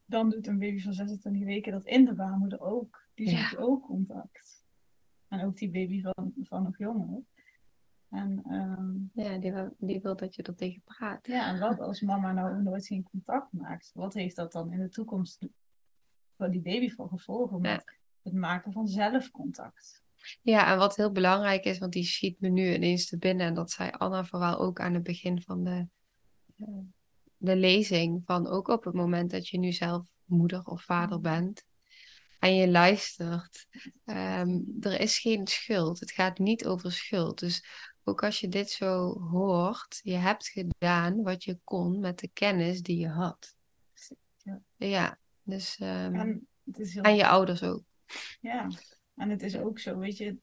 dan 0.05 0.29
doet 0.29 0.47
een 0.47 0.59
baby 0.59 0.79
van 0.81 0.93
26 0.93 1.43
weken 1.43 1.71
dat 1.71 1.85
in 1.85 2.05
de 2.05 2.13
baarmoeder 2.13 2.59
ook. 2.61 3.07
Die 3.13 3.29
Ja. 3.29 3.37
zoekt 3.47 3.61
ook 3.61 3.83
contact. 3.85 4.63
En 5.27 5.45
ook 5.45 5.57
die 5.57 5.69
baby 5.71 6.01
van, 6.01 6.33
van 6.43 6.63
nog 6.63 6.77
jonger. 6.77 7.21
En 8.09 8.41
ehm, 8.49 9.23
Ja, 9.25 9.37
die 9.37 9.53
wil, 9.53 9.75
die 9.77 10.01
wil 10.01 10.15
dat 10.15 10.35
je 10.35 10.43
er 10.43 10.55
tegen 10.55 10.81
praat. 10.81 11.27
ja, 11.27 11.47
en 11.53 11.59
wat 11.59 11.79
als 11.79 12.01
mama 12.01 12.31
nou 12.31 12.61
nooit 12.63 12.87
geen 12.87 13.03
contact 13.03 13.51
maakt? 13.51 13.91
Wat 13.93 14.13
heeft 14.13 14.35
dat 14.35 14.51
dan 14.51 14.71
in 14.71 14.79
de 14.79 14.89
toekomst 14.89 15.47
voor 16.37 16.49
die 16.51 16.61
baby 16.61 16.89
voor 16.89 17.07
gevolgen? 17.09 17.61
Met 17.61 17.97
het 18.25 18.33
maken 18.33 18.71
van 18.71 18.87
zelfcontact. 18.87 20.03
Ja, 20.41 20.71
en 20.71 20.77
wat 20.77 20.95
heel 20.95 21.11
belangrijk 21.11 21.63
is, 21.65 21.77
want 21.77 21.93
die 21.93 22.03
schiet 22.03 22.39
me 22.39 22.49
nu 22.49 22.73
ineens 22.73 23.05
te 23.05 23.17
binnen. 23.17 23.45
En 23.47 23.53
dat 23.53 23.71
zei 23.71 23.89
Anna 23.91 24.25
vooral 24.25 24.59
ook 24.59 24.79
aan 24.79 24.93
het 24.93 25.03
begin 25.03 25.41
van 25.41 25.63
de, 25.63 25.87
de 27.37 27.55
lezing. 27.55 28.21
Van 28.25 28.47
ook 28.47 28.67
op 28.67 28.83
het 28.83 28.93
moment 28.93 29.31
dat 29.31 29.47
je 29.47 29.59
nu 29.59 29.71
zelf 29.71 30.07
moeder 30.25 30.63
of 30.63 30.83
vader 30.83 31.21
bent. 31.21 31.63
En 32.39 32.55
je 32.55 32.69
luistert. 32.69 33.67
ehm, 34.05 34.59
er 34.79 34.99
is 34.99 35.19
geen 35.19 35.47
schuld. 35.47 35.99
Het 35.99 36.11
gaat 36.11 36.37
niet 36.37 36.65
over 36.65 36.91
schuld. 36.91 37.39
Dus 37.39 37.65
ook 38.03 38.23
als 38.23 38.39
je 38.39 38.47
dit 38.47 38.69
zo 38.69 39.19
hoort. 39.19 39.99
Je 40.03 40.15
hebt 40.15 40.47
gedaan 40.47 41.21
wat 41.21 41.43
je 41.43 41.59
kon 41.63 41.99
met 41.99 42.19
de 42.19 42.29
kennis 42.33 42.81
die 42.81 42.99
je 42.99 43.09
had. 43.09 43.55
Ja. 44.43 44.61
Ja, 44.75 45.17
dus... 45.43 45.77
ehm, 45.77 46.37
heel 46.71 47.01
en 47.01 47.15
je 47.15 47.27
ouders 47.27 47.63
ook. 47.63 47.83
Ja, 48.41 48.69
en 49.15 49.29
het 49.29 49.43
is 49.43 49.57
ook 49.57 49.79
zo, 49.79 49.97
weet 49.97 50.17
je, 50.17 50.37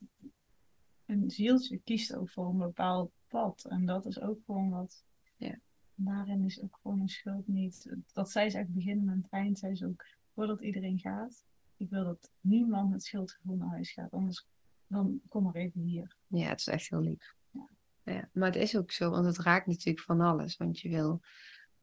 een 1.06 1.30
zieltje 1.30 1.78
kiest 1.78 2.14
ook 2.14 2.30
voor 2.30 2.48
een 2.48 2.58
bepaald 2.58 3.12
pad. 3.28 3.64
En 3.64 3.86
dat 3.86 4.06
is 4.06 4.20
ook 4.20 4.38
gewoon 4.44 4.70
wat. 4.70 5.04
Ja. 5.36 5.58
Daarin 5.94 6.44
is 6.44 6.62
ook 6.62 6.78
gewoon 6.82 7.00
een 7.00 7.08
schuld 7.08 7.46
niet. 7.48 7.96
Dat 8.12 8.30
zij 8.30 8.50
ze 8.50 8.58
echt 8.58 8.72
beginnen 8.72 9.08
en 9.08 9.20
het 9.22 9.30
eind, 9.30 9.58
zei 9.58 9.74
ze 9.74 9.86
ook, 9.86 10.06
voordat 10.34 10.62
iedereen 10.62 10.98
gaat. 10.98 11.44
Ik 11.76 11.90
wil 11.90 12.04
dat 12.04 12.30
niemand 12.40 12.90
met 12.90 13.04
schuldgevoel 13.04 13.56
naar 13.56 13.68
huis 13.68 13.92
gaat, 13.92 14.10
anders 14.10 14.46
dan 14.92 15.20
kom 15.28 15.42
maar 15.42 15.54
even 15.54 15.80
hier. 15.80 16.16
Ja, 16.26 16.48
het 16.48 16.58
is 16.58 16.66
echt 16.66 16.90
heel 16.90 17.00
lief. 17.00 17.34
Ja. 17.50 17.68
Ja, 18.04 18.28
maar 18.32 18.46
het 18.46 18.62
is 18.62 18.76
ook 18.76 18.90
zo, 18.90 19.10
want 19.10 19.26
het 19.26 19.38
raakt 19.38 19.66
natuurlijk 19.66 20.04
van 20.04 20.20
alles. 20.20 20.56
Want 20.56 20.80
je 20.80 20.88
wil 20.88 21.20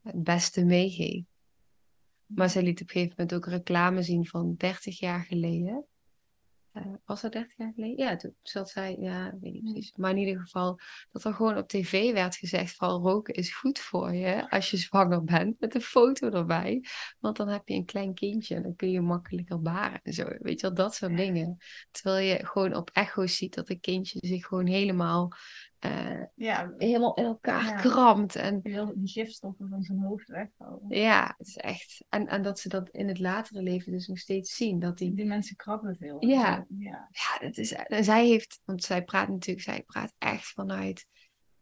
het 0.02 0.24
beste 0.24 0.66
meegeven. 0.66 1.28
Maar 2.36 2.50
zij 2.50 2.64
liet 2.64 2.82
op 2.82 2.88
een 2.88 2.94
gegeven 2.94 3.16
moment 3.18 3.36
ook 3.36 3.54
reclame 3.54 4.02
zien 4.02 4.28
van 4.28 4.56
30 4.58 5.00
jaar 5.00 5.22
geleden. 5.22 5.86
Eh, 6.72 6.94
was 7.06 7.22
dat 7.22 7.32
30 7.32 7.58
jaar 7.58 7.72
geleden? 7.76 8.06
Ja, 8.06 8.16
toen 8.16 8.36
zat 8.42 8.70
zij, 8.70 8.96
ja, 9.00 9.34
weet 9.40 9.54
niet 9.54 9.64
precies. 9.64 9.94
Maar 9.96 10.12
in 10.12 10.18
ieder 10.18 10.42
geval, 10.42 10.80
dat 11.12 11.24
er 11.24 11.34
gewoon 11.34 11.58
op 11.58 11.68
tv 11.68 12.14
werd 12.14 12.36
gezegd 12.36 12.76
van 12.76 13.02
roken 13.02 13.34
is 13.34 13.56
goed 13.56 13.80
voor 13.80 14.14
je 14.14 14.50
als 14.50 14.72
je 14.72 14.78
zwanger 14.78 15.24
bent. 15.24 15.60
Met 15.60 15.76
een 15.76 15.82
foto 15.82 16.30
erbij. 16.30 16.84
Want 17.20 17.38
dan 17.38 17.48
heb 17.48 17.68
je 17.68 17.74
een 17.74 17.86
klein 17.86 18.14
kindje 18.14 18.56
en 18.56 18.64
dan 18.64 18.76
kun 18.76 18.92
je 18.92 19.02
makkelijker 19.02 19.62
baren 19.62 20.00
en 20.04 20.14
zo. 20.14 20.26
Weet 20.40 20.60
je 20.60 20.68
wel, 20.68 20.76
dat 20.76 20.96
soort 20.96 21.18
dingen. 21.18 21.58
Terwijl 21.92 22.28
je 22.28 22.46
gewoon 22.46 22.76
op 22.76 22.90
echo's 22.90 23.36
ziet 23.36 23.56
dat 23.56 23.70
een 23.70 23.80
kindje 23.80 24.20
zich 24.22 24.46
gewoon 24.46 24.68
helemaal, 24.68 25.32
eh, 25.80 26.22
Ja, 26.36 26.74
helemaal 26.78 27.14
in 27.14 27.24
elkaar 27.24 27.66
Ja. 27.66 27.76
krampt. 27.76 28.36
En 28.36 28.62
die 28.62 28.96
gifstoffen 29.04 29.70
van 29.70 29.84
zijn 29.84 30.00
hoofd 30.00 30.28
weghouden. 30.28 30.98
ja, 30.98 31.34
het 31.38 31.48
is 31.48 31.58
echt. 31.58 32.06
En, 32.10 32.28
en 32.28 32.42
dat 32.42 32.60
ze 32.60 32.70
dat 32.70 32.90
in 32.90 33.08
het 33.08 33.20
latere 33.20 33.62
leven 33.62 33.92
dus 33.92 34.08
nog 34.08 34.18
steeds 34.18 34.56
zien. 34.56 34.80
Dat 34.80 34.98
die 34.98 35.14
Die 35.14 35.26
mensen 35.26 35.56
krabben 35.56 35.98
veel. 35.98 36.26
Ja. 36.26 36.66
Ja. 36.78 37.10
Ja, 37.12 37.48
dat 37.48 37.58
is, 37.58 37.72
en 37.74 38.04
zij 38.04 38.28
heeft, 38.28 38.62
want 38.66 38.84
zij 38.84 39.04
praat 39.04 39.28
natuurlijk, 39.28 39.66
zij 39.66 39.84
praat 39.84 40.14
echt 40.18 40.48
vanuit 40.48 41.06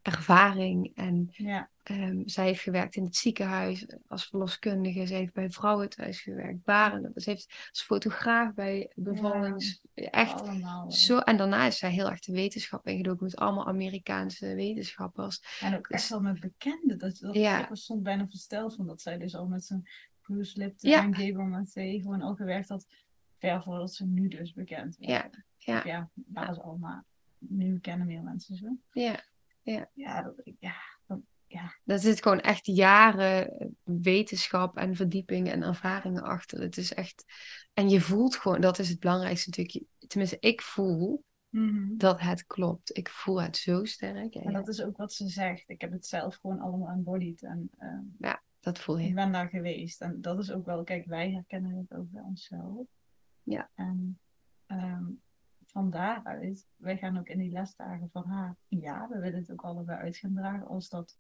ervaring. 0.01 0.91
En 0.95 1.27
ja. 1.31 1.69
Ehm, 1.89 2.21
zij 2.27 2.45
heeft 2.45 2.61
gewerkt 2.61 2.95
in 2.95 3.03
het 3.05 3.15
ziekenhuis 3.15 3.85
als 4.07 4.25
verloskundige. 4.27 5.05
Ze 5.05 5.13
heeft 5.13 5.33
bij 5.33 5.49
vrouwenthuis 5.49 6.21
gewerkt, 6.21 6.63
baren. 6.63 7.11
Ze 7.15 7.29
heeft 7.29 7.67
als 7.69 7.81
fotograaf 7.83 8.53
bij 8.53 8.91
bevallings... 8.95 9.81
Echt 9.93 10.41
allemaal. 10.41 10.91
zo. 10.91 11.17
En 11.17 11.37
daarna 11.37 11.65
is 11.65 11.77
zij 11.77 11.91
heel 11.91 12.09
erg 12.09 12.19
de 12.19 12.31
wetenschap 12.31 12.87
ingedoken 12.87 13.23
met 13.23 13.35
allemaal 13.35 13.67
Amerikaanse 13.67 14.55
wetenschappers. 14.55 15.41
En 15.59 15.75
ook 15.77 15.87
echt 15.87 16.09
wel 16.09 16.21
met 16.21 16.39
bekenden. 16.39 16.97
Dat, 16.97 17.17
dat 17.19 17.35
Ja. 17.35 17.61
ik 17.63 17.69
was 17.69 17.85
soms 17.85 18.01
bijna 18.01 18.27
versteld 18.27 18.75
van 18.75 18.87
dat 18.87 19.01
zij 19.01 19.17
dus 19.17 19.35
al 19.35 19.47
met 19.47 19.63
zijn 19.63 19.87
Bruce 20.21 20.57
Lipton 20.57 20.89
Ja. 20.89 21.03
en 21.03 21.15
Gabriel 21.15 21.41
Maté 21.45 21.99
gewoon 22.01 22.21
al 22.21 22.35
gewerkt 22.35 22.69
had. 22.69 22.87
Ver 23.35 23.63
voordat 23.63 23.93
ze 23.93 24.05
nu 24.05 24.27
dus 24.27 24.53
bekend 24.53 24.95
Ja, 24.99 25.29
ja. 25.57 25.77
Of 25.77 25.83
ja, 25.85 26.09
waren 26.13 26.55
ze 26.55 26.61
al, 26.61 26.77
maar 26.77 27.03
nu 27.37 27.79
kennen 27.79 28.07
meer 28.07 28.21
mensen 28.23 28.55
ze. 28.55 28.75
Ja, 28.91 29.23
Ja, 29.61 29.79
dat, 29.79 29.89
ja, 29.93 30.21
dat, 30.21 30.33
ja. 30.59 30.75
Daar 31.83 31.99
zit 31.99 32.21
gewoon 32.21 32.39
echt 32.39 32.65
jaren 32.65 33.75
wetenschap 33.83 34.77
en 34.77 34.95
verdieping 34.95 35.49
en 35.51 35.63
ervaringen 35.63 36.23
achter. 36.23 36.61
Het 36.61 36.77
is 36.77 36.93
echt... 36.93 37.25
En 37.73 37.89
je 37.89 38.01
voelt 38.01 38.35
gewoon, 38.35 38.61
dat 38.61 38.79
is 38.79 38.89
het 38.89 38.99
belangrijkste 38.99 39.49
natuurlijk. 39.49 39.85
Tenminste, 40.07 40.37
ik 40.39 40.61
voel 40.61 41.25
Mhm. 41.49 41.97
dat 41.97 42.19
het 42.21 42.45
klopt. 42.45 42.97
Ik 42.97 43.09
voel 43.09 43.41
het 43.41 43.57
zo 43.57 43.85
sterk. 43.85 44.35
En 44.35 44.53
dat 44.53 44.67
is 44.67 44.83
ook 44.83 44.97
wat 44.97 45.13
ze 45.13 45.27
zegt. 45.27 45.69
Ik 45.69 45.81
heb 45.81 45.91
het 45.91 46.05
zelf 46.05 46.35
gewoon 46.35 46.59
allemaal 46.59 46.89
embodied. 46.89 47.43
En 47.43 47.69
ehm, 47.77 48.35
Dat 48.59 48.79
voel 48.79 48.99
ik 48.99 49.07
je. 49.07 49.13
ben 49.13 49.31
daar 49.31 49.49
geweest. 49.49 50.01
En 50.01 50.21
dat 50.21 50.39
is 50.39 50.51
ook 50.51 50.65
wel, 50.65 50.83
kijk, 50.83 51.05
wij 51.05 51.31
herkennen 51.31 51.77
het 51.77 51.99
ook 51.99 52.11
bij 52.11 52.21
onszelf. 52.21 52.87
Ja. 53.43 53.69
En 53.75 54.19
ehm, 54.65 55.03
van 55.65 55.89
daaruit, 55.89 56.65
wij 56.75 56.97
gaan 56.97 57.17
ook 57.17 57.27
in 57.27 57.39
die 57.39 57.51
lesdagen 57.51 58.09
van 58.11 58.25
haar, 58.25 58.55
ja, 58.67 59.07
we 59.09 59.19
willen 59.19 59.39
het 59.39 59.51
ook 59.51 59.63
allebei 59.63 59.99
uit 59.99 60.17
gaan 60.17 60.33
dragen 60.33 60.67
als 60.67 60.89
dat 60.89 61.17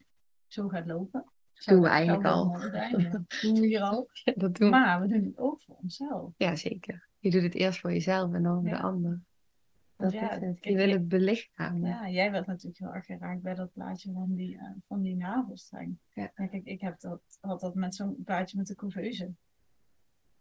zo 0.47 0.67
gaat 0.67 0.85
lopen. 0.85 1.25
Doen 1.65 1.75
we 1.75 1.81
dat- 1.81 1.91
eigenlijk 1.91 2.25
al. 2.25 2.51
doen 3.41 3.53
we 3.59 3.65
hier 3.67 3.81
al. 3.81 4.09
dat 4.35 4.55
doen. 4.55 4.69
Maar 4.69 5.01
we 5.01 5.07
doen 5.07 5.23
het 5.25 5.37
ook 5.37 5.61
voor 5.61 5.75
onszelf. 5.75 6.33
Ja, 6.37 6.55
zeker. 6.55 7.07
Je 7.19 7.31
doet 7.31 7.41
het 7.41 7.53
eerst 7.55 7.79
voor 7.79 7.91
jezelf 7.91 8.33
en 8.33 8.43
dan 8.43 8.59
voor 8.59 8.69
Ja. 8.69 8.75
de 8.75 8.81
ander. 8.83 9.21
Dat 9.95 10.11
ja, 10.11 10.31
is 10.31 10.41
het. 10.47 10.63
Je 10.63 10.75
wil 10.75 10.89
het 10.89 11.07
belichamen. 11.07 11.89
Ja, 11.89 12.09
jij 12.09 12.31
werd 12.31 12.45
natuurlijk 12.47 12.77
heel 12.77 12.93
erg 12.93 13.05
geraakt 13.05 13.41
bij 13.41 13.55
dat 13.55 13.73
plaatje 13.73 14.11
van 14.13 14.33
die, 14.35 14.57
eh, 14.57 14.69
van 14.87 15.01
die 15.01 15.15
navelstreng. 15.15 15.97
Ja. 16.13 16.27
kijk, 16.35 16.65
ik 16.65 16.81
heb 16.81 16.99
dat, 16.99 17.21
had 17.39 17.59
dat 17.59 17.75
met 17.75 17.95
zo'n 17.95 18.23
plaatje 18.23 18.57
met 18.57 18.67
de 18.67 18.75
couveuse. 18.75 19.31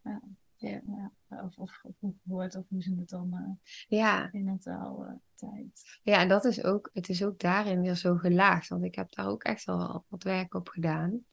Ja. 0.02 0.20
Ja. 0.56 0.80
Ja. 0.86 1.12
Of, 1.42 1.58
of, 1.58 1.80
of 1.82 1.94
hoe 2.00 2.44
of 2.44 2.68
hoe 2.68 2.82
ze 2.82 2.94
het 2.94 3.08
dan 3.08 3.58
Ja, 3.88 4.32
in 4.32 4.48
het 4.48 4.62
taal 4.62 5.04
eh, 5.04 5.12
tijd. 5.34 5.98
ja, 6.02 6.20
en 6.20 6.28
dat 6.28 6.44
is 6.44 6.64
ook, 6.64 6.90
het 6.92 7.08
is 7.08 7.24
ook 7.24 7.38
daarin 7.38 7.80
weer 7.80 7.94
zo 7.94 8.16
gelaagd. 8.16 8.68
Want 8.68 8.84
ik 8.84 8.94
heb 8.94 9.14
daar 9.14 9.26
ook 9.26 9.42
echt 9.42 9.64
wel 9.64 10.04
wat 10.08 10.22
werk 10.22 10.54
op 10.54 10.68
gedaan. 10.68 11.24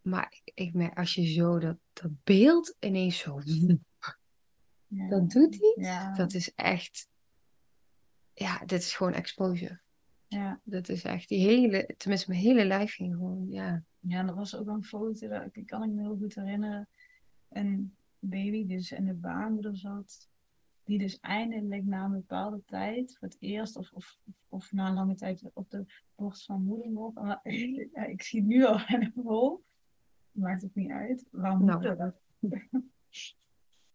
Maar 0.00 0.40
ik, 0.44 0.74
merk, 0.74 0.98
als 0.98 1.14
je 1.14 1.26
zo 1.26 1.58
dat, 1.58 1.76
dat 1.92 2.10
beeld 2.24 2.76
ineens 2.80 3.18
zo... 3.18 3.40
Ja. 3.44 5.08
Dat 5.08 5.30
doet 5.30 5.54
iets. 5.54 5.74
Ja. 5.74 6.14
Dat 6.14 6.34
is 6.34 6.54
echt... 6.54 7.08
Ja, 8.32 8.58
dit 8.58 8.80
is 8.80 8.94
gewoon 8.94 9.12
exposure. 9.12 9.80
Ja. 10.26 10.60
Dat 10.64 10.88
is 10.88 11.02
echt 11.02 11.28
die 11.28 11.46
hele... 11.46 11.94
Tenminste, 11.96 12.30
mijn 12.30 12.42
hele 12.42 12.64
lijf 12.64 12.94
ging 12.94 13.14
gewoon, 13.14 13.46
ja. 13.50 13.82
ja, 14.00 14.18
en 14.18 14.28
er 14.28 14.34
was 14.34 14.56
ook 14.56 14.66
een 14.66 14.84
foto, 14.84 15.28
dat 15.28 15.48
ik 15.52 15.66
kan 15.66 15.82
ik 15.82 15.90
me 15.90 16.00
heel 16.02 16.16
goed 16.16 16.34
herinneren. 16.34 16.88
Een 17.48 17.96
baby 18.28 18.66
die 18.66 18.76
dus 18.76 18.92
in 18.92 19.04
de 19.04 19.14
baarmoeder 19.14 19.76
zat. 19.76 20.28
Die 20.84 20.98
dus 20.98 21.20
eindelijk 21.20 21.84
na 21.84 22.04
een 22.04 22.12
bepaalde 22.12 22.62
tijd, 22.64 23.16
voor 23.18 23.28
het 23.28 23.36
eerst 23.40 23.76
of, 23.76 23.92
of, 23.92 24.18
of 24.48 24.72
na 24.72 24.88
een 24.88 24.94
lange 24.94 25.14
tijd 25.14 25.50
op 25.52 25.70
de 25.70 25.84
borst 26.14 26.44
van 26.44 26.62
moeder 26.64 26.90
mocht. 26.90 27.16
Ja, 27.94 28.04
ik 28.04 28.22
zie 28.22 28.42
nu 28.42 28.64
al 28.64 28.80
bijna 28.88 29.10
vol. 29.14 29.64
Maakt 30.30 30.62
het 30.62 30.74
niet 30.74 30.90
uit. 30.90 31.24
Waar 31.30 31.58
Nou. 31.58 31.72
moeder, 31.72 31.96
dat- 31.96 32.20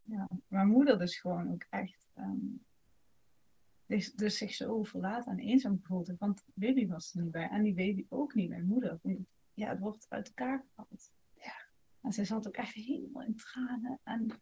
ja, 0.03 0.27
waar 0.47 0.67
moeder 0.67 0.99
dus 0.99 1.19
gewoon 1.19 1.51
ook 1.51 1.65
echt 1.69 2.09
ehm, 2.13 2.37
dus, 3.85 4.13
dus 4.13 4.37
zich 4.37 4.53
zo 4.53 4.83
verlaten 4.83 5.31
en 5.31 5.39
eenzaam 5.39 5.79
gevoeld. 5.81 6.13
Want 6.17 6.43
baby 6.53 6.87
was 6.87 7.13
er 7.15 7.21
niet 7.21 7.31
bij. 7.31 7.49
En 7.49 7.63
die 7.63 7.73
baby 7.73 8.05
ook 8.09 8.33
niet 8.33 8.49
bij 8.49 8.61
moeder. 8.61 8.99
Ja, 9.53 9.69
het 9.69 9.79
wordt 9.79 10.05
uit 10.09 10.27
elkaar 10.27 10.65
gehaald. 10.75 11.11
En 12.01 12.11
zij 12.11 12.25
zat 12.25 12.47
ook 12.47 12.55
echt 12.55 12.73
helemaal 12.73 13.23
in 13.23 13.35
tranen. 13.35 13.99
En 14.03 14.41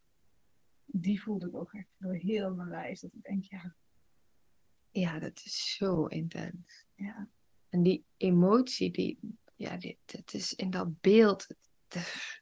die 0.86 1.22
voelde 1.22 1.48
ik 1.48 1.56
ook 1.56 1.74
echt 1.74 1.88
door 1.98 2.14
heel 2.14 2.54
mijn 2.56 2.70
lijf. 2.70 3.00
Dat 3.00 3.14
ik 3.14 3.22
denk, 3.24 3.44
ja, 3.44 3.76
Ja, 4.92 5.20
dat 5.20 5.42
is 5.44 5.76
zo 5.76 6.06
intens. 6.06 6.86
ja, 6.96 7.30
En 7.70 7.84
die 7.84 8.06
emotie, 8.18 8.92
die, 8.92 9.20
ja, 9.56 9.78
dit, 9.78 9.98
het 10.06 10.34
is 10.34 10.54
in 10.54 10.70
dat 10.70 11.02
beeld, 11.02 11.48
het- 11.88 12.42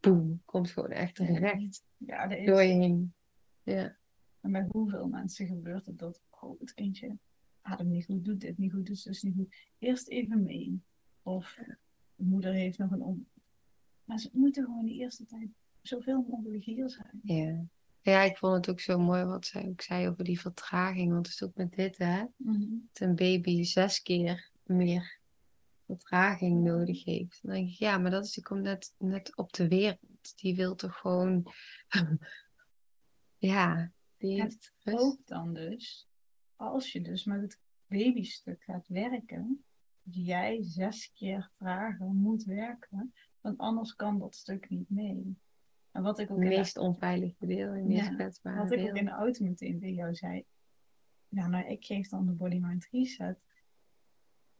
boem, 0.00 0.42
komt 0.44 0.70
gewoon 0.70 0.90
echt 0.90 1.18
recht 1.18 1.84
ja 1.96 2.30
er 2.30 2.38
is. 2.38 2.46
door 2.46 2.62
je 2.62 2.72
heen. 2.72 3.14
Ja, 3.62 3.96
En 4.40 4.52
bij 4.52 4.66
hoeveel 4.70 5.08
mensen 5.08 5.46
gebeurt 5.46 5.86
het 5.86 5.98
dat, 5.98 6.22
oh, 6.30 6.60
het 6.60 6.74
kindje 6.74 7.18
ademt 7.60 7.90
niet 7.90 8.04
goed, 8.04 8.24
doet 8.24 8.40
dit 8.40 8.58
niet 8.58 8.72
goed, 8.72 8.86
doet 8.86 8.98
zus 8.98 9.22
niet 9.22 9.34
goed. 9.34 9.56
Eerst 9.78 10.08
even 10.08 10.42
mee. 10.42 10.82
Of 11.22 11.54
de 12.14 12.24
moeder 12.24 12.52
heeft 12.52 12.78
nog 12.78 12.90
een. 12.90 13.28
Maar 14.04 14.18
ze 14.18 14.30
moeten 14.32 14.64
gewoon 14.64 14.84
de 14.84 14.92
eerste 14.92 15.26
tijd 15.26 15.48
zoveel 15.82 16.26
mogelijk 16.28 16.64
hier 16.64 16.90
zijn. 16.90 17.20
ja. 17.22 17.66
Ja, 18.04 18.22
ik 18.22 18.36
vond 18.36 18.54
het 18.54 18.68
ook 18.68 18.80
zo 18.80 18.98
mooi 18.98 19.24
wat 19.24 19.46
zij 19.46 19.68
ook 19.68 19.80
zei 19.80 20.08
over 20.08 20.24
die 20.24 20.40
vertraging. 20.40 21.12
Want 21.12 21.26
het 21.26 21.34
is 21.34 21.42
ook 21.42 21.54
met 21.54 21.72
dit, 21.72 21.98
hè. 21.98 22.24
Dat 22.36 23.08
een 23.08 23.14
baby 23.14 23.62
zes 23.62 24.02
keer 24.02 24.50
meer 24.62 25.18
vertraging 25.86 26.62
nodig 26.62 27.04
heeft. 27.04 27.38
Dan 27.42 27.52
denk 27.52 27.68
ik, 27.68 27.74
ja, 27.74 27.98
maar 27.98 28.10
dat 28.10 28.24
is, 28.24 28.32
die 28.32 28.42
komt 28.42 28.62
net, 28.62 28.94
net 28.98 29.36
op 29.36 29.52
de 29.52 29.68
wereld. 29.68 30.32
die 30.36 30.56
wil 30.56 30.74
toch 30.74 30.96
gewoon. 30.96 31.52
ja, 33.38 33.92
die 34.16 34.40
heeft 34.40 34.72
rust. 34.82 34.98
Ook 34.98 35.26
dan 35.26 35.54
dus, 35.54 36.08
als 36.56 36.92
je 36.92 37.00
dus 37.00 37.24
met 37.24 37.40
het 37.40 37.60
babystuk 37.86 38.62
gaat 38.62 38.88
werken, 38.88 39.64
dat 40.02 40.26
jij 40.26 40.62
zes 40.62 41.12
keer 41.12 41.50
trager 41.52 42.06
moet 42.06 42.44
werken, 42.44 43.14
want 43.44 43.58
anders 43.58 43.94
kan 43.94 44.18
dat 44.18 44.34
stuk 44.34 44.68
niet 44.70 44.90
mee. 44.90 45.36
En 45.90 46.02
wat 46.02 46.18
ik 46.18 46.30
ook 46.30 46.36
Het 46.36 46.44
in 46.46 46.50
de- 46.52 46.56
meest 46.56 46.76
onveilige 46.76 47.46
deel, 47.46 47.72
het 47.72 47.84
meest 47.84 48.08
Ja, 48.08 48.14
kwetsbare 48.14 48.56
Wat 48.62 48.72
ik 48.72 48.88
ook 48.90 48.96
in 48.96 49.04
de 49.04 49.10
auto 49.10 49.44
meteen 49.44 49.78
tegen 49.78 49.94
jou 49.94 50.14
zei. 50.14 50.44
Ja, 51.28 51.46
nou, 51.48 51.66
ik 51.66 51.84
geef 51.84 52.08
dan 52.08 52.26
de 52.26 52.32
body 52.32 52.58
mind 52.58 52.86
reset. 52.90 53.38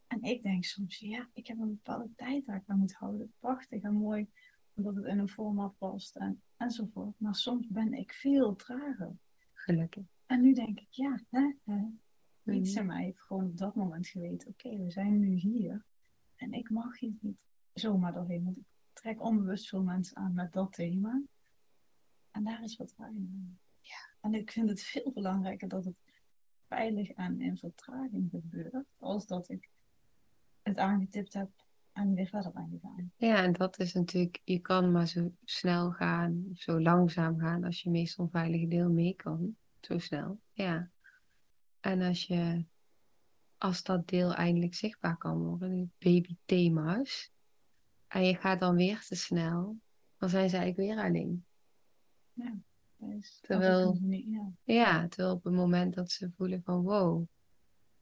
En 0.07 0.21
ik 0.21 0.43
denk 0.43 0.63
soms, 0.63 0.99
ja, 0.99 1.29
ik 1.33 1.47
heb 1.47 1.59
een 1.59 1.69
bepaalde 1.69 2.09
tijd 2.15 2.45
waar 2.45 2.55
ik 2.55 2.63
aan 2.67 2.79
moet 2.79 2.93
houden. 2.93 3.33
Prachtig 3.39 3.81
en 3.81 3.93
mooi, 3.93 4.29
omdat 4.73 4.95
het 4.95 5.05
in 5.05 5.19
een 5.19 5.29
format 5.29 5.77
past 5.77 6.15
en, 6.15 6.41
enzovoort. 6.57 7.19
Maar 7.19 7.35
soms 7.35 7.67
ben 7.67 7.93
ik 7.93 8.13
veel 8.13 8.55
trager. 8.55 9.17
Gelukkig. 9.53 10.05
En 10.25 10.41
nu 10.41 10.53
denk 10.53 10.79
ik, 10.79 10.87
ja, 10.89 11.19
hè, 11.29 11.53
hè. 11.63 11.83
iets 12.53 12.71
Mhm. 12.71 12.79
in 12.79 12.85
mij 12.85 13.03
heeft 13.03 13.21
gewoon 13.21 13.45
op 13.45 13.57
dat 13.57 13.75
moment 13.75 14.07
geweten, 14.07 14.47
oké, 14.49 14.77
we 14.77 14.91
zijn 14.91 15.19
nu 15.19 15.33
hier. 15.33 15.85
En 16.35 16.53
ik 16.53 16.69
mag 16.69 16.99
hier 16.99 17.13
niet 17.19 17.45
zomaar 17.73 18.13
doorheen, 18.13 18.43
want 18.43 18.57
ik 18.57 18.63
trek 18.95 19.21
onbewust 19.21 19.69
veel 19.69 19.83
mensen 19.83 20.17
aan 20.17 20.33
met 20.33 20.53
dat 20.53 20.73
thema. 20.73 21.21
En 22.31 22.43
daar 22.43 22.63
is 22.63 22.75
vertraging 22.75 23.29
in. 23.29 23.59
Ja. 23.79 24.09
En 24.21 24.33
ik 24.33 24.51
vind 24.51 24.69
het 24.69 24.81
veel 24.81 25.11
belangrijker 25.13 25.67
dat 25.67 25.85
het 25.85 25.95
veilig 26.67 27.09
en 27.09 27.41
in 27.41 27.57
vertraging 27.57 28.29
gebeurt, 28.29 28.85
als 28.97 29.27
dat 29.27 29.49
ik 29.49 29.69
het 30.61 30.77
aangetipt 30.77 31.33
heb 31.33 31.49
en 31.93 32.13
weer 32.13 32.27
verder 32.27 32.51
ben 32.51 32.69
gegaan. 32.69 33.11
Ja, 33.17 33.43
en 33.43 33.53
dat 33.53 33.79
is 33.79 33.93
natuurlijk, 33.93 34.41
je 34.43 34.59
kan 34.59 34.91
maar 34.91 35.07
zo 35.07 35.31
snel 35.43 35.91
gaan, 35.91 36.49
zo 36.53 36.81
langzaam 36.81 37.39
gaan, 37.39 37.63
als 37.63 37.81
je 37.81 37.89
meest 37.89 38.19
onveilige 38.19 38.67
deel 38.67 38.89
mee 38.89 39.13
kan. 39.15 39.55
Zo 39.79 39.97
snel, 39.97 40.39
ja. 40.51 40.89
En 41.79 42.01
als 42.01 42.23
je, 42.23 42.65
als 43.57 43.83
dat 43.83 44.07
deel 44.07 44.33
eindelijk 44.33 44.73
zichtbaar 44.73 45.17
kan 45.17 45.37
worden, 45.37 45.75
die 45.75 45.91
babythema's, 45.97 47.31
en 48.07 48.25
je 48.25 48.35
gaat 48.35 48.59
dan 48.59 48.75
weer 48.75 49.05
te 49.05 49.15
snel, 49.15 49.79
dan 50.17 50.29
zijn 50.29 50.49
ze 50.49 50.57
eigenlijk 50.57 50.89
weer 50.95 51.05
alleen. 51.05 51.45
Dus 52.97 53.39
Terwijl- 53.41 53.97
niet- 54.01 54.25
ja. 54.27 54.51
Ja, 54.63 55.07
terwijl 55.07 55.35
op 55.35 55.43
het 55.43 55.53
moment 55.53 55.93
dat 55.93 56.11
ze 56.11 56.31
voelen 56.31 56.63
van 56.63 56.81
wow, 56.81 57.27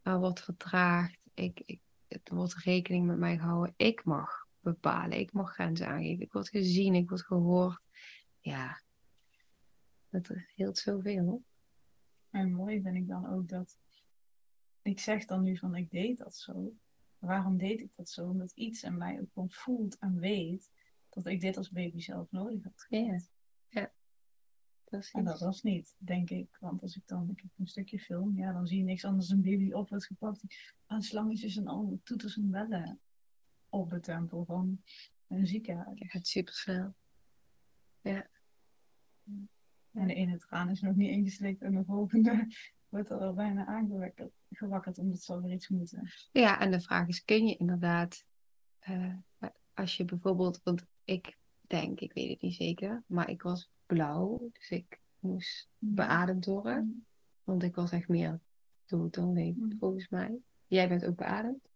er 0.02 0.20
wordt 0.20 0.42
vertraagd, 0.44 1.30
ik, 1.34 1.62
ik, 1.66 1.82
het 2.08 2.30
wordt 2.30 2.54
rekening 2.56 3.06
met 3.06 3.18
mij 3.18 3.38
gehouden, 3.38 3.74
ik 3.78 4.04
mag 4.04 4.48
bepalen, 4.60 5.20
ik 5.20 5.34
mag 5.34 5.54
grenzen 5.54 5.88
aangeven, 5.88 6.24
ik 6.24 6.32
word 6.32 6.50
gezien, 6.50 6.96
ik 6.96 7.10
word 7.10 7.26
gehoord. 7.26 7.82
Ja, 8.40 8.82
dat 10.10 10.30
heelt 10.56 10.78
zoveel. 10.78 11.44
En 12.30 12.52
mooi 12.52 12.82
vind 12.82 12.96
ik 12.96 13.08
dan 13.08 13.28
ook 13.28 13.48
dat 13.48 13.78
ik 14.82 15.00
zeg 15.00 15.26
dan 15.26 15.44
nu 15.44 15.58
van 15.58 15.76
ik 15.76 15.90
deed 15.92 16.18
dat 16.18 16.36
zo. 16.36 16.74
Waarom 17.26 17.58
deed 17.58 17.82
ik 17.82 17.96
dat 17.96 18.10
zo? 18.10 18.30
Omdat 18.30 18.52
iets 18.52 18.84
in 18.84 18.98
mij 18.98 19.22
ook 19.22 19.32
gewoon 19.34 19.52
voelt 19.52 19.98
en 19.98 20.20
weet 20.20 20.72
dat 21.10 21.26
ik 21.26 21.42
dit 21.42 21.58
als 21.58 21.70
baby 21.70 22.00
zelf 22.00 22.32
nodig 22.32 22.64
had. 22.64 22.86
gehad. 22.90 23.30
Precies. 24.84 25.14
En 25.14 25.24
dat 25.24 25.40
was 25.40 25.62
niet, 25.62 25.96
denk 25.98 26.30
ik. 26.30 26.58
Want 26.60 26.82
als 26.82 26.96
ik 26.96 27.08
dan 27.08 27.30
ik 27.30 27.42
heb 27.42 27.52
een 27.58 27.68
stukje 27.68 28.00
film, 28.00 28.38
ja, 28.38 28.52
dan 28.54 28.68
zie 28.68 28.78
je 28.78 28.84
niks 28.84 29.06
anders 29.06 29.28
dan 29.28 29.38
een 29.38 29.44
baby 29.44 29.72
op 29.72 29.90
wordt 29.90 30.06
gepakt. 30.06 30.74
Aan 30.86 31.02
slangetjes 31.02 31.56
en 31.56 31.68
al 31.68 32.00
toeters 32.04 32.38
en 32.38 32.50
bellen 32.50 33.00
op 33.70 33.92
het 33.92 34.04
tempel 34.04 34.46
van 34.46 34.84
een 35.28 35.48
ziekenhuis. 35.48 36.00
Het 36.00 36.12
gaat 36.12 36.28
super 36.28 36.54
snel. 36.54 36.96
En 39.92 40.08
de 40.08 40.14
ene 40.14 40.38
traan 40.38 40.70
is 40.70 40.82
nog 40.82 40.96
niet 40.96 41.10
ingeslikt 41.10 41.62
en 41.62 41.74
de 41.74 41.86
volgende 41.86 42.48
wordt 42.94 43.10
er 43.10 43.18
al 43.20 43.34
bijna 43.34 43.66
aangewakkerd, 43.66 44.32
gewakkerd 44.52 44.98
omdat 44.98 45.22
ze 45.22 45.34
alweer 45.34 45.52
iets 45.54 45.70
moeten. 45.70 46.10
Ja, 46.32 46.60
en 46.60 46.72
de 46.72 46.82
vraag 46.82 47.08
is, 47.08 47.24
kun 47.24 47.48
je 47.48 47.56
inderdaad, 47.56 48.26
eh, 48.80 49.16
als 49.74 49.98
je 49.98 50.06
bijvoorbeeld, 50.06 50.62
want 50.64 50.86
ik 51.04 51.38
denk, 51.62 52.00
ik 52.00 52.14
weet 52.14 52.30
het 52.30 52.42
niet 52.42 52.56
zeker, 52.56 53.04
maar 53.08 53.30
ik 53.30 53.42
was 53.42 53.70
blauw, 53.86 54.50
dus 54.54 54.70
ik 54.70 55.00
moest 55.20 55.70
beademd 55.78 56.46
worden. 56.46 57.06
Want 57.44 57.64
ik 57.64 57.76
was 57.76 57.92
echt 57.92 58.08
meer 58.08 58.40
dood 58.86 59.14
dan 59.14 59.34
leef, 59.34 59.56
Mm. 59.56 59.76
volgens 59.80 60.10
mij. 60.10 60.38
Jij 60.68 60.88
bent 60.90 61.06
ook 61.06 61.16
beademd? 61.16 61.68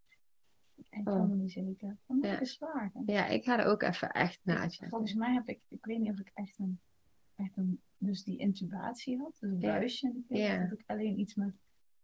Ik 0.89 0.97
Oh. 0.97 1.03
kan 1.03 1.29
het 1.29 1.39
niet 1.39 1.51
zeker. 1.51 1.97
Ja. 2.07 2.31
dat 2.31 2.41
is 2.41 2.57
waar. 2.57 2.91
hè. 2.93 3.13
Ja, 3.13 3.27
ik 3.27 3.43
ga 3.43 3.59
er 3.59 3.65
ook 3.65 3.81
even 3.81 4.11
echt 4.11 4.39
naast. 4.43 4.85
Volgens 4.89 5.13
mij 5.13 5.33
heb 5.33 5.47
ik, 5.47 5.59
ik 5.67 5.85
weet 5.85 5.99
niet 5.99 6.11
of 6.11 6.19
ik 6.19 6.31
echt 6.33 6.59
een, 6.59 6.79
echt 7.35 7.57
een 7.57 7.81
dus 7.97 8.23
die 8.23 8.37
intubatie 8.37 9.17
had, 9.17 9.37
dus 9.39 9.51
een 9.51 9.59
buisje 9.59 10.13
Ja. 10.27 10.63
of 10.63 10.69
dat 10.69 10.79
ik 10.79 10.83
alleen 10.89 11.19
iets 11.19 11.35
met 11.35 11.53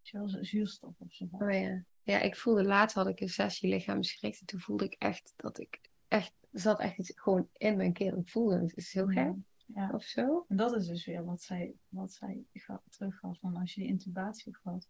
zoals 0.01 0.31
zuurstof 0.39 0.93
of 0.99 1.13
zo 1.13 1.27
had. 1.31 1.41
Oh 1.41 1.51
ja. 1.51 1.83
Ja, 2.01 2.19
ik 2.19 2.35
voelde 2.35 2.63
laatst 2.63 2.95
had 2.95 3.07
ik 3.07 3.19
een 3.19 3.29
sessie 3.29 3.69
lichaamsgericht 3.69 4.39
en 4.39 4.45
toen 4.45 4.59
voelde 4.59 4.85
ik 4.85 4.95
echt 4.99 5.33
dat 5.35 5.59
ik 5.59 5.81
echt, 6.07 6.33
zat 6.51 6.79
echt 6.79 6.97
iets 6.99 7.11
gewoon 7.15 7.49
in 7.53 7.77
mijn 7.77 7.93
keel. 7.93 8.17
Ik 8.17 8.29
voelde 8.29 8.59
het, 8.59 8.75
is 8.77 8.93
heel 8.93 9.07
gek 9.07 9.33
Ja. 9.65 9.89
of 9.93 10.03
zo. 10.03 10.45
En 10.47 10.55
dat 10.57 10.75
is 10.75 10.87
dus 10.87 11.05
weer 11.05 11.25
wat 11.25 11.41
zij, 11.41 11.73
wat 11.89 12.13
zij 12.13 12.43
ga- 12.53 12.81
teruggaf 12.89 13.39
van 13.39 13.55
als 13.55 13.73
je 13.73 13.81
die 13.81 13.89
intubatie 13.89 14.55
gehad, 14.55 14.87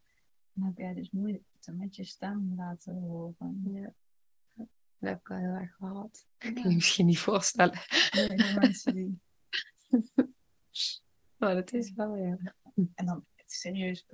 dan 0.53 0.65
heb 0.65 0.77
jij 0.77 0.93
dus 0.93 1.11
moeite 1.11 1.71
met 1.71 1.95
je 1.95 2.03
stem 2.03 2.53
laten 2.55 2.95
horen. 2.95 3.61
Ja. 3.73 3.93
Dat 4.55 4.67
heb 5.11 5.19
ik 5.19 5.29
al 5.31 5.37
heel 5.37 5.49
erg 5.53 5.75
gehad. 5.75 6.27
Ik 6.39 6.53
kan 6.53 6.69
je 6.69 6.75
misschien 6.75 7.05
niet 7.05 7.19
voorstellen. 7.19 7.79
Nee, 8.11 8.53
mensen 8.59 8.93
die 8.93 9.19
Maar 11.37 11.55
dat 11.55 11.73
is 11.73 11.93
wel, 11.93 12.15
ja. 12.15 12.37
En 12.95 13.05
dan 13.05 13.25
serieus, 13.45 14.05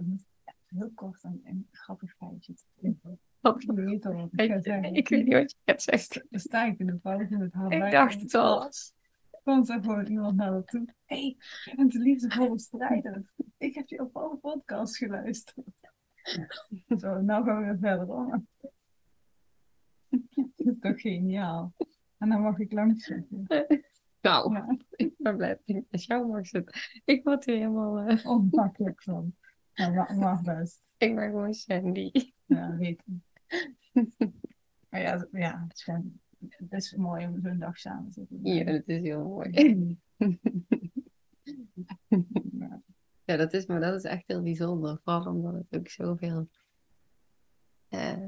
heel 0.66 0.92
kort 0.96 1.24
een, 1.24 1.42
een 1.44 1.68
grappig 1.72 2.16
feitje. 2.18 2.54
te 2.54 2.96
Wat- 3.40 3.64
Je 3.64 3.74
weet 3.74 4.06
al 4.06 4.14
wat 4.14 4.30
ik 4.32 4.40
Ik, 4.66 4.96
ik 4.96 5.08
weet 5.10 5.24
niet 5.26 5.34
wat 5.34 5.52
je 5.52 5.58
gaat 5.66 5.82
zeggen. 5.82 6.28
Dan 6.30 6.40
sta 6.40 6.66
ik 6.66 6.80
in 6.80 6.86
de 6.86 6.96
pauze 6.96 7.38
met 7.38 7.54
haar 7.54 7.72
Ik 7.72 7.92
dacht 7.92 8.22
het 8.22 8.34
al. 8.34 8.70
Komt 9.44 9.70
er 9.70 9.82
gewoon 9.82 10.06
iemand 10.06 10.36
naar 10.36 10.52
me 10.54 10.64
toe. 10.64 10.86
Hé, 11.06 11.16
hey, 11.16 11.38
je 11.66 11.76
bent 11.76 11.92
de 11.92 12.00
liefdevolle 12.00 12.60
strijder. 12.60 13.24
Ik 13.58 13.76
heb 13.76 13.88
je 13.88 14.02
op 14.02 14.16
alle 14.16 14.38
podcasts 14.38 14.98
geluisterd. 14.98 15.68
Zo, 16.98 17.22
nou 17.22 17.46
gaan 17.46 17.58
we 17.60 17.64
weer 17.66 17.78
verder 17.80 18.06
hoor. 18.06 18.42
Dat 20.56 20.68
is 20.68 20.80
toch 20.80 21.02
geniaal. 21.02 21.74
En 22.18 22.30
dan 22.30 22.42
mag 22.42 22.60
ik 22.60 22.72
langs 22.72 23.04
zitten. 23.04 23.46
Nou, 24.22 24.54
Ja, 24.54 24.78
ik 24.96 25.14
ben 25.18 25.38
blij 25.38 25.50
dat 25.50 25.60
ik 25.66 25.84
met 25.90 26.04
jou 26.04 26.28
mag 26.28 26.48
zitten. 26.48 26.74
Ik 27.06 27.24
word 27.24 27.46
hier 27.46 27.56
helemaal... 27.56 28.08
ongemakkelijk 28.24 29.04
van. 29.04 29.36
Ma- 29.76 30.14
mag 30.20 30.42
best. 30.42 30.90
ik 30.98 31.16
ben 31.16 31.30
gewoon 31.30 31.54
Sandy. 31.54 32.12
Ja, 32.46 32.76
weet 32.78 33.04
ik. 33.06 33.16
Maar 34.90 35.02
ja, 35.02 35.28
ja 35.32 35.62
het, 35.68 35.74
is 35.78 35.84
gewoon, 35.84 36.20
het 36.50 36.74
is 36.74 36.96
mooi 36.96 37.26
om 37.26 37.40
zo'n 37.42 37.58
dag 37.60 37.78
samen 37.78 38.12
te 38.12 38.26
doen. 38.30 38.40
Ja, 38.54 38.64
dat 38.64 38.84
is 38.86 39.02
heel 39.02 39.24
mooi. 39.24 39.50
Ja. 40.18 40.28
Ja, 43.26 43.36
dat 43.38 43.54
is, 43.54 43.66
maar 43.66 43.80
dat 43.80 43.96
is 43.96 44.04
echt 44.04 44.28
heel 44.28 44.42
bijzonder. 44.44 45.00
Vooral 45.04 45.34
omdat 45.34 45.54
het 45.54 45.80
ook 45.80 45.88
zoveel 45.90 46.50
eh, 47.88 48.26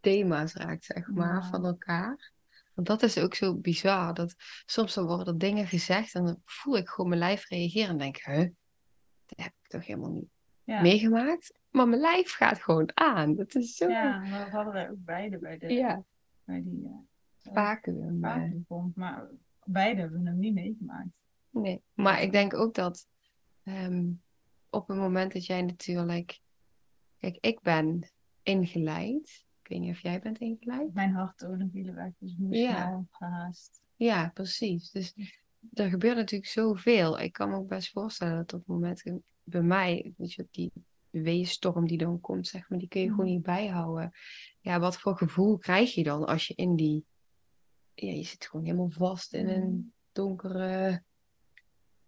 thema's 0.00 0.54
raakt, 0.54 0.84
zeg 0.84 1.08
maar, 1.10 1.34
Ja. 1.42 1.48
van 1.48 1.64
elkaar. 1.64 2.32
Want 2.74 2.86
dat 2.86 3.02
is 3.02 3.18
ook 3.18 3.34
zo 3.34 3.54
bizar. 3.56 4.14
Dat 4.14 4.34
soms 4.66 4.94
dan 4.94 5.06
worden 5.06 5.26
er 5.26 5.38
dingen 5.38 5.66
gezegd 5.66 6.14
en 6.14 6.24
dan 6.24 6.40
voel 6.44 6.76
ik 6.76 6.88
gewoon 6.88 7.08
mijn 7.10 7.20
lijf 7.22 7.48
reageren 7.48 7.88
en 7.88 7.98
denk, 7.98 8.16
huh, 8.24 8.48
dat 9.26 9.38
heb 9.44 9.52
ik 9.62 9.68
toch 9.68 9.86
helemaal 9.86 10.10
niet 10.10 10.28
Ja. 10.64 10.80
meegemaakt? 10.80 11.52
Maar 11.70 11.88
mijn 11.88 12.00
lijf 12.00 12.32
gaat 12.32 12.62
gewoon 12.62 12.90
aan. 12.94 13.34
Dat 13.34 13.54
is 13.54 13.76
zo 13.76 13.88
Ja, 13.88 14.18
maar 14.18 14.44
we 14.44 14.50
hadden 14.50 14.72
wij 14.72 14.90
ook 14.90 15.04
beide 15.04 15.38
bij, 15.38 15.58
de, 15.58 15.72
ja, 15.72 16.04
bij 16.44 16.62
die 16.62 16.82
uh, 16.84 16.90
vacuüm. 17.54 18.24
eh. 18.24 18.30
vacuümpomp, 18.30 18.96
maar 18.96 19.28
beide 19.64 20.00
hebben 20.00 20.26
hem 20.26 20.38
niet 20.38 20.54
meegemaakt. 20.54 21.08
Nee, 21.50 21.82
maar 21.94 22.22
ik 22.22 22.32
denk 22.32 22.54
ook 22.54 22.74
dat 22.74 23.06
ehm, 23.62 24.10
op 24.70 24.88
het 24.88 24.96
moment 24.96 25.32
dat 25.32 25.46
jij 25.46 25.62
natuurlijk. 25.62 26.40
Kijk, 27.18 27.36
ik 27.40 27.60
ben 27.60 28.10
ingeleid. 28.42 29.44
Weet 29.72 29.80
niet 29.80 29.90
of 29.90 30.00
jij 30.02 30.20
bent 30.20 30.38
ingeleid. 30.38 30.94
Mijn 30.94 31.12
harttonen 31.12 31.70
vielen 31.70 31.94
weg, 31.94 32.10
dus 32.18 32.32
ik 32.32 32.38
moest 32.38 32.58
Ja. 32.60 32.86
snel 32.86 33.06
gehaast. 33.10 33.82
Ja, 33.96 34.30
precies. 34.34 34.90
Dus 34.90 35.14
er 35.72 35.88
gebeurt 35.88 36.16
natuurlijk 36.16 36.50
zoveel. 36.50 37.18
Ik 37.18 37.32
kan 37.32 37.50
me 37.50 37.56
ook 37.56 37.68
best 37.68 37.90
voorstellen 37.90 38.36
dat 38.36 38.52
op 38.52 38.58
het 38.58 38.68
moment 38.68 39.02
bij 39.42 39.62
mij, 39.62 40.14
weet 40.16 40.32
je, 40.32 40.46
die 40.50 40.72
weeënstorm 41.10 41.86
die 41.86 41.98
dan 41.98 42.20
komt, 42.20 42.46
zeg 42.48 42.68
maar, 42.68 42.78
die 42.78 42.88
kun 42.88 43.00
je 43.00 43.08
gewoon 43.10 43.24
Mhm. 43.24 43.34
niet 43.34 43.42
bijhouden. 43.42 44.12
Ja, 44.60 44.80
wat 44.80 44.98
voor 44.98 45.16
gevoel 45.16 45.58
krijg 45.58 45.94
je 45.94 46.02
dan 46.02 46.24
als 46.26 46.46
je 46.46 46.54
in 46.54 46.76
die. 46.76 47.04
Ja, 47.94 48.12
je 48.12 48.22
zit 48.24 48.46
gewoon 48.46 48.64
helemaal 48.64 48.90
vast 48.90 49.32
in 49.34 49.48
een 49.48 49.92
donkere. 50.12 51.02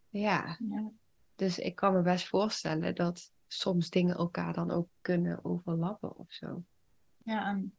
Ja, 0.09 0.57
Ja. 0.69 0.91
Dus 1.37 1.59
ik 1.59 1.75
kan 1.75 1.93
me 1.95 2.03
best 2.03 2.29
voorstellen 2.29 2.95
dat 2.95 3.33
soms 3.47 3.91
dingen 3.91 4.17
elkaar 4.17 4.53
dan 4.53 4.71
ook 4.71 4.89
kunnen 5.01 5.45
overlappen 5.45 6.17
of 6.17 6.33
zo, 6.33 6.65
ja, 7.25 7.49
en 7.49 7.77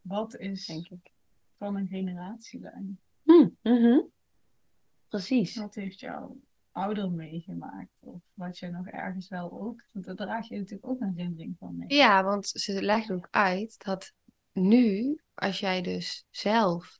wat 0.00 0.36
is 0.36 0.66
denk 0.66 0.88
ik. 0.88 1.12
van 1.56 1.76
een 1.76 1.86
generatielijn? 1.86 3.00
Hm, 3.22 3.48
mhm. 3.62 4.00
precies. 5.08 5.56
Wat 5.56 5.74
heeft 5.74 6.00
jouw 6.00 6.40
ouder 6.72 7.10
meegemaakt? 7.10 8.02
Of 8.02 8.22
wat 8.34 8.58
je 8.58 8.68
nog 8.68 8.86
ergens 8.86 9.28
wel 9.28 9.60
ook... 9.60 9.84
Want 9.90 10.04
daar 10.04 10.16
draag 10.16 10.48
je 10.48 10.56
natuurlijk 10.56 10.86
ook 10.86 11.00
een 11.00 11.14
herinnering 11.14 11.56
van 11.58 11.76
mee. 11.76 11.96
Ja, 11.98 12.24
want 12.24 12.46
ze 12.46 12.82
legt 12.82 13.10
ook 13.10 13.28
uit 13.30 13.84
dat 13.84 14.12
nu, 14.52 15.18
als 15.34 15.60
jij 15.60 15.82
dus 15.82 16.26
zelf, 16.30 16.98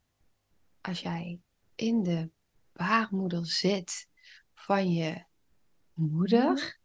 als 0.81 1.00
jij 1.00 1.40
in 1.74 2.03
de 2.03 2.31
baarmoeder 2.72 3.46
zit 3.46 4.09
van 4.55 4.92
je 4.92 5.24
moeder, 5.92 6.79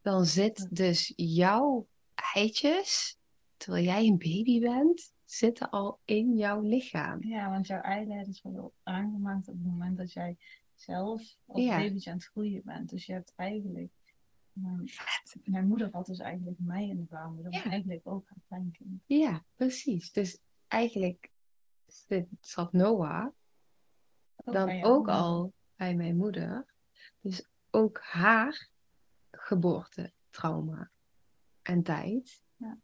dan 0.00 0.26
zit 0.26 0.68
dus 0.70 1.12
jouw 1.16 1.88
eitjes, 2.34 3.18
terwijl 3.62 3.84
jij 3.84 4.06
een 4.06 4.18
baby 4.18 4.60
bent, 4.60 5.12
zitten 5.24 5.70
al 5.70 6.00
in 6.04 6.36
jouw 6.36 6.60
lichaam. 6.60 7.22
Ja, 7.24 7.50
want 7.50 7.66
jouw 7.66 7.80
eileiders 7.80 8.42
worden 8.42 8.70
aangemaakt 8.82 9.48
op 9.48 9.54
het 9.54 9.64
moment 9.64 9.96
dat 9.96 10.12
jij 10.12 10.36
zelf 10.74 11.36
als 11.46 11.62
Ja. 11.64 11.78
babytje 11.78 12.10
aan 12.10 12.16
het 12.16 12.26
groeien 12.26 12.62
bent. 12.64 12.90
Dus 12.90 13.06
je 13.06 13.12
hebt 13.12 13.32
eigenlijk... 13.36 13.90
Mijn, 14.52 14.90
mijn 15.44 15.66
moeder 15.68 15.88
had 15.92 16.06
dus 16.06 16.18
eigenlijk 16.18 16.58
mij 16.60 16.88
in 16.88 16.96
de 16.96 17.02
baarmoeder, 17.02 17.52
maar 17.52 17.64
Ja. 17.64 17.70
eigenlijk 17.70 18.06
ook 18.06 18.28
haar 18.28 18.38
kleinkind. 18.48 19.02
Ja, 19.06 19.44
precies. 19.56 20.12
Dus 20.12 20.38
eigenlijk 20.68 21.30
zat 22.40 22.72
Noah 22.72 23.26
Ook 24.44 24.54
dan 24.54 24.82
ook 24.82 24.96
moeder. 24.96 25.14
al 25.14 25.52
bij 25.76 25.94
mijn 25.94 26.16
moeder. 26.16 26.66
Dus 27.20 27.48
ook 27.70 28.00
haar 28.02 28.68
geboortetrauma 29.30 30.90
en 31.62 31.82
tijd 31.82 32.42
Ja. 32.56 32.78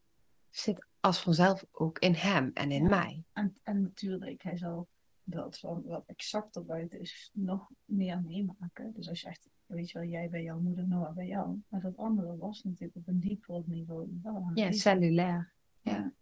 Zit 0.51 0.87
als 1.01 1.23
vanzelf 1.23 1.67
ook 1.73 1.99
in 1.99 2.15
hem 2.15 2.51
en 2.55 2.71
in 2.71 2.83
Ja. 2.83 2.89
mij. 2.89 3.25
En, 3.33 3.57
en 3.63 3.83
natuurlijk, 3.83 4.43
hij 4.43 4.57
zal 4.57 4.89
dat 5.23 5.59
van 5.59 5.83
wat 5.83 6.07
exacter 6.07 6.65
buiten 6.65 7.01
is 7.01 7.31
nog 7.33 7.71
meer 7.85 8.23
meemaken. 8.23 8.93
Dus 8.95 9.09
als 9.09 9.21
je 9.21 9.29
echt, 9.29 9.49
weet 9.67 9.91
je 9.91 9.99
wel, 9.99 10.09
jij 10.09 10.29
bij 10.29 10.43
jouw 10.43 10.61
moeder, 10.61 10.89
Noah 10.89 11.15
bij 11.15 11.27
jou. 11.27 11.63
Maar 11.69 11.81
dat 11.81 11.97
andere 11.97 12.37
was 12.37 12.63
natuurlijk 12.63 12.97
op 12.97 13.09
een 13.09 13.21
dieper 13.21 13.63
niveau 13.67 14.21
Ja, 14.55 14.73
cellulair. 14.73 15.53
Ja. 15.81 16.13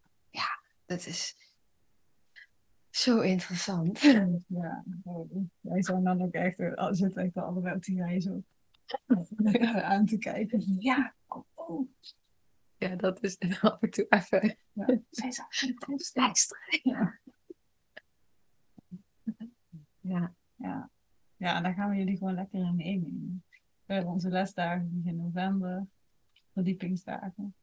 Dat 0.86 1.06
is 1.06 1.36
zo 2.90 3.20
interessant. 3.20 4.00
Ja, 4.48 4.84
wij 5.60 5.82
zijn 5.82 6.04
dan 6.04 6.22
ook 6.22 6.32
echt, 6.32 6.56
zitten 6.90 7.22
echt 7.22 7.36
allebei 7.36 7.74
op 7.74 7.82
die 7.82 8.20
zo 8.20 8.42
aan 9.82 10.06
te 10.06 10.18
kijken. 10.18 10.76
Ja, 10.78 11.14
oh, 11.26 11.44
oh. 11.54 11.88
Ja, 12.88 12.96
dat 12.96 13.22
is 13.22 13.38
af 13.60 13.82
en 13.82 13.90
toe 13.90 14.06
even 14.08 14.56
Ja. 14.72 15.00
Zij. 15.10 16.80
Ja. 16.82 17.18
Ja, 20.00 20.34
Ja. 20.54 20.90
ja, 21.36 21.56
en 21.56 21.62
daar 21.62 21.74
gaan 21.74 21.90
we 21.90 21.96
jullie 21.96 22.16
gewoon 22.16 22.34
lekker 22.34 22.60
in 22.60 22.76
meenemen. 22.76 23.44
We 23.84 23.94
hebben 23.94 24.12
onze 24.12 24.28
lesdagen 24.28 24.90
begin 24.92 25.16
november, 25.16 25.86
verdiepingsdagen. 26.52 27.54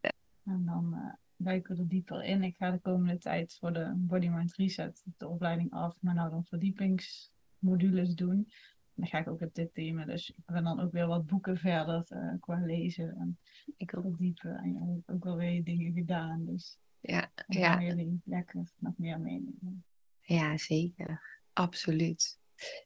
Ja. 0.00 0.12
En 0.44 0.64
dan 0.64 0.94
eh 0.94 1.14
duiken 1.42 1.76
we 1.76 1.82
er 1.82 1.88
dieper 1.88 2.24
in. 2.24 2.42
Ik 2.42 2.56
ga 2.56 2.70
de 2.70 2.78
komende 2.78 3.18
tijd 3.18 3.56
voor 3.60 3.72
de 3.72 3.92
Body 3.96 4.28
Mind 4.28 4.54
Reset 4.54 5.04
de 5.16 5.28
opleiding 5.28 5.72
af, 5.72 5.96
maar 6.00 6.14
nou 6.14 6.30
dan 6.30 6.44
verdiepingsmodules 6.44 8.14
doen. 8.14 8.48
Dan 8.94 9.06
ga 9.06 9.18
ik 9.18 9.28
ook 9.28 9.40
op 9.40 9.54
dit 9.54 9.74
thema. 9.74 10.04
Dus 10.04 10.30
ik 10.30 10.44
ben 10.44 10.64
dan 10.64 10.80
ook 10.80 10.92
weer 10.92 11.06
wat 11.06 11.26
boeken 11.26 11.56
verder 11.56 12.04
eh, 12.08 12.34
qua 12.40 12.60
lezen 12.64 13.16
en 13.16 13.38
ik 13.76 13.96
ook. 13.96 14.02
verdiepen. 14.04 14.56
En 14.56 14.72
je 14.72 14.92
hebt 14.94 15.10
ook 15.10 15.24
wel 15.24 15.36
weer 15.36 15.64
dingen 15.64 15.92
gedaan. 15.92 16.44
Dus 16.44 16.78
Ja, 17.00 17.30
ja, 17.46 17.82
jullie 17.82 18.20
lekker 18.24 18.72
nog 18.78 18.94
meer 18.98 19.20
meenemen. 19.20 19.84
ja, 20.20 20.56
zeker. 20.56 21.40
Absoluut. 21.52 22.38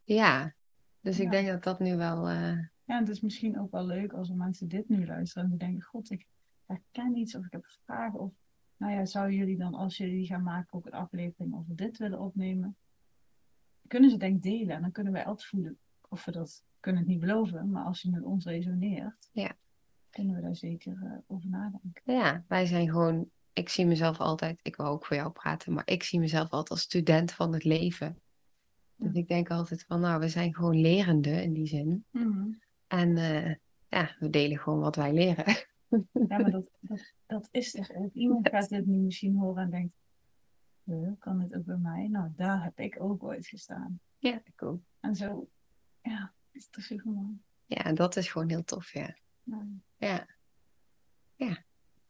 Ja, 0.05 0.55
dus 1.01 1.21
ik 1.21 1.31
denk 1.31 1.49
dat 1.49 1.63
dat 1.63 1.79
nu 1.81 1.97
wel... 1.97 2.29
eh, 2.29 2.59
Ja, 2.85 2.99
het 2.99 3.09
is 3.09 3.21
misschien 3.21 3.59
ook 3.61 3.71
wel 3.71 3.87
leuk 3.87 4.13
als 4.13 4.29
er 4.29 4.37
mensen 4.37 4.69
dit 4.69 4.89
nu 4.89 5.07
luisteren 5.07 5.45
en 5.45 5.51
die 5.51 5.59
denken, 5.59 5.83
god, 5.83 6.11
ik 6.11 6.27
herken 6.67 7.17
iets 7.17 7.35
of 7.37 7.45
ik 7.45 7.53
heb 7.53 7.67
vragen. 7.85 8.21
Of, 8.21 8.33
nou 8.77 8.93
ja, 8.93 9.05
zouden 9.05 9.37
jullie 9.37 9.57
dan, 9.57 9.75
als 9.75 9.97
jullie 9.97 10.17
die 10.17 10.27
gaan 10.27 10.43
maken, 10.43 10.73
ook 10.79 10.87
een 10.87 10.93
aflevering 10.93 11.55
over 11.55 11.77
dit 11.77 11.99
willen 11.99 12.21
opnemen? 12.21 12.77
Kunnen 13.87 14.11
ze 14.11 14.17
denk 14.17 14.37
ik 14.37 14.43
delen 14.43 14.75
en 14.77 14.81
dan 14.81 14.93
kunnen 14.93 15.13
wij 15.13 15.25
altijd 15.25 15.49
voelen 15.49 15.79
of 16.17 16.25
we 16.25 16.33
dat 16.33 16.65
kunnen 16.81 17.01
het 17.03 17.11
niet 17.11 17.21
beloven. 17.21 17.71
Maar 17.71 17.85
als 17.85 18.03
je 18.03 18.11
met 18.11 18.23
ons 18.23 18.45
resoneert, 18.45 19.29
Ja. 19.33 19.57
kunnen 20.11 20.35
we 20.35 20.41
daar 20.41 20.57
zeker 20.57 20.99
eh, 21.03 21.13
over 21.27 21.49
nadenken. 21.49 22.03
Ja, 22.05 22.45
wij 22.49 22.67
zijn 22.67 22.91
gewoon. 22.91 23.31
Ik 23.53 23.69
zie 23.69 23.87
mezelf 23.87 24.19
altijd. 24.19 24.61
Ik 24.63 24.77
wil 24.77 24.87
ook 24.87 25.07
voor 25.07 25.17
jou 25.17 25.31
praten, 25.31 25.73
maar 25.73 25.87
ik 25.89 26.03
zie 26.03 26.19
mezelf 26.21 26.51
altijd 26.51 26.71
als 26.71 26.81
student 26.81 27.33
van 27.33 27.53
het 27.53 27.65
leven. 27.65 28.21
Dus 28.97 29.13
Ja. 29.13 29.19
ik 29.21 29.29
denk 29.29 29.51
altijd 29.51 29.85
van, 29.85 30.01
nou, 30.01 30.21
we 30.21 30.29
zijn 30.29 30.55
gewoon 30.55 30.81
lerende 30.81 31.43
in 31.43 31.53
die 31.53 31.67
zin. 31.67 32.05
En 32.87 33.17
eh, 33.17 33.55
ja, 33.89 34.17
we 34.19 34.31
delen 34.31 34.59
gewoon 34.59 34.81
wat 34.81 34.97
wij 34.97 35.13
leren. 35.13 35.45
Ja, 36.29 36.39
maar 36.39 36.51
dat, 36.51 36.71
dat, 36.81 37.13
dat 37.27 37.49
is 37.51 37.71
toch 37.71 37.95
ook. 37.95 38.13
Iemand 38.13 38.49
gaat 38.49 38.69
dit 38.69 38.87
nu 38.87 38.97
misschien 38.97 39.37
horen 39.37 39.63
en 39.63 39.71
denkt, 39.71 39.95
"Huh, 40.85 41.11
kan 41.19 41.39
dit 41.39 41.55
ook 41.55 41.65
bij 41.65 41.77
mij? 41.77 42.09
Nou, 42.09 42.31
daar 42.37 42.63
heb 42.63 42.79
ik 42.79 42.97
ook 43.03 43.23
ooit 43.23 43.47
gestaan. 43.47 44.01
Ja, 44.19 44.41
ik 44.45 44.63
ook. 44.63 44.81
En 45.01 45.15
zo, 45.15 45.49
ja, 46.11 46.33
is 46.53 46.63
het 46.65 46.73
toch 46.73 46.85
zo 46.85 46.97
gewoon. 46.97 47.43
Ja, 47.67 47.85
en 47.85 47.95
dat 47.95 48.17
is 48.17 48.29
gewoon 48.29 48.49
heel 48.49 48.65
tof, 48.65 48.93
ja. 48.93 49.17
Ja, 51.37 51.65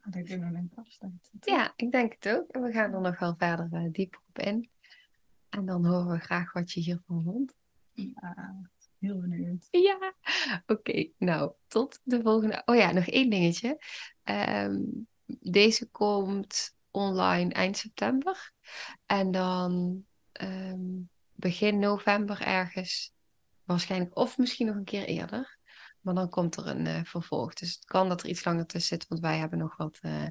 daar 0.09 0.23
kunnen 0.23 0.51
we 0.51 0.57
een 0.57 0.71
afstand. 0.75 1.29
ja 1.39 1.73
ik 1.75 1.91
denk 1.91 2.15
het 2.19 2.35
ook. 2.35 2.51
En 2.51 2.61
we 2.61 2.71
gaan 2.71 2.93
er 2.93 3.01
nog 3.01 3.19
wel 3.19 3.35
verder 3.37 3.69
eh, 3.71 3.91
dieper 3.91 4.19
op 4.27 4.39
in. 4.39 4.69
En 5.49 5.65
dan 5.65 5.85
horen 5.85 6.11
we 6.11 6.19
graag 6.19 6.53
wat 6.53 6.71
je 6.71 6.79
hiervan 6.79 7.23
vond. 7.23 7.55
Ah, 8.13 8.49
heel 8.99 9.19
benieuwd. 9.19 9.67
Ja, 9.71 10.13
oké. 10.65 11.09
Nou, 11.17 11.51
tot 11.67 11.99
de 12.03 12.21
volgende. 12.21 12.61
Oh 12.65 12.75
ja, 12.75 12.91
nog 12.91 13.07
één 13.07 13.29
dingetje. 13.29 13.79
Ehm, 14.23 14.81
deze 15.25 15.89
komt 15.89 16.75
online 16.91 17.53
eind 17.53 17.77
september. 17.77 18.51
En 19.05 19.31
dan 19.31 20.03
ehm, 20.31 21.01
begin 21.33 21.79
november 21.79 22.41
ergens. 22.41 23.13
Waarschijnlijk, 23.67 24.17
of 24.17 24.37
misschien 24.37 24.67
nog 24.67 24.75
een 24.75 24.83
keer 24.83 25.05
eerder. 25.05 25.57
Maar 26.01 26.13
dan 26.13 26.29
komt 26.29 26.55
er 26.57 26.67
een 26.67 26.87
eh, 26.87 27.03
vervolg. 27.03 27.53
Dus 27.53 27.73
het 27.75 27.85
kan 27.85 28.09
dat 28.09 28.21
er 28.23 28.29
iets 28.29 28.43
langer 28.45 28.65
tussen 28.65 28.97
zit, 28.99 29.07
want 29.07 29.21
wij 29.21 29.37
hebben 29.37 29.59
nog 29.59 29.77
wat. 29.77 29.97
eh, 30.01 30.23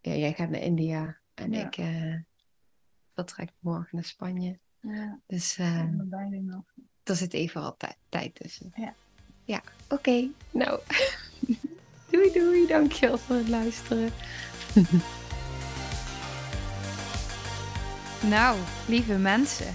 ja, 0.00 0.12
jij 0.14 0.32
gaat 0.32 0.48
naar 0.50 0.60
India 0.60 1.18
en 1.34 1.52
Ja. 1.52 1.66
ik 1.66 1.76
eh, 1.76 2.14
vertrek 3.14 3.50
morgen 3.58 3.88
naar 3.96 4.04
Spanje. 4.04 4.58
Ja, 4.80 5.20
Dus 5.26 5.58
eh, 5.58 5.82
nog. 5.82 6.64
er 7.02 7.16
zit 7.16 7.32
even 7.32 7.62
wat 7.62 7.78
tij- 7.78 7.96
tijd 8.08 8.34
tussen. 8.34 8.72
Ja. 8.76 8.94
Ja, 9.44 9.62
oké. 9.88 10.28
Nou, 10.50 10.80
doei 12.10 12.32
doei. 12.32 12.66
Dankjewel 12.66 13.18
voor 13.18 13.36
het 13.36 13.48
luisteren. 13.48 14.10
Nou, 18.28 18.58
lieve 18.88 19.16
mensen, 19.18 19.74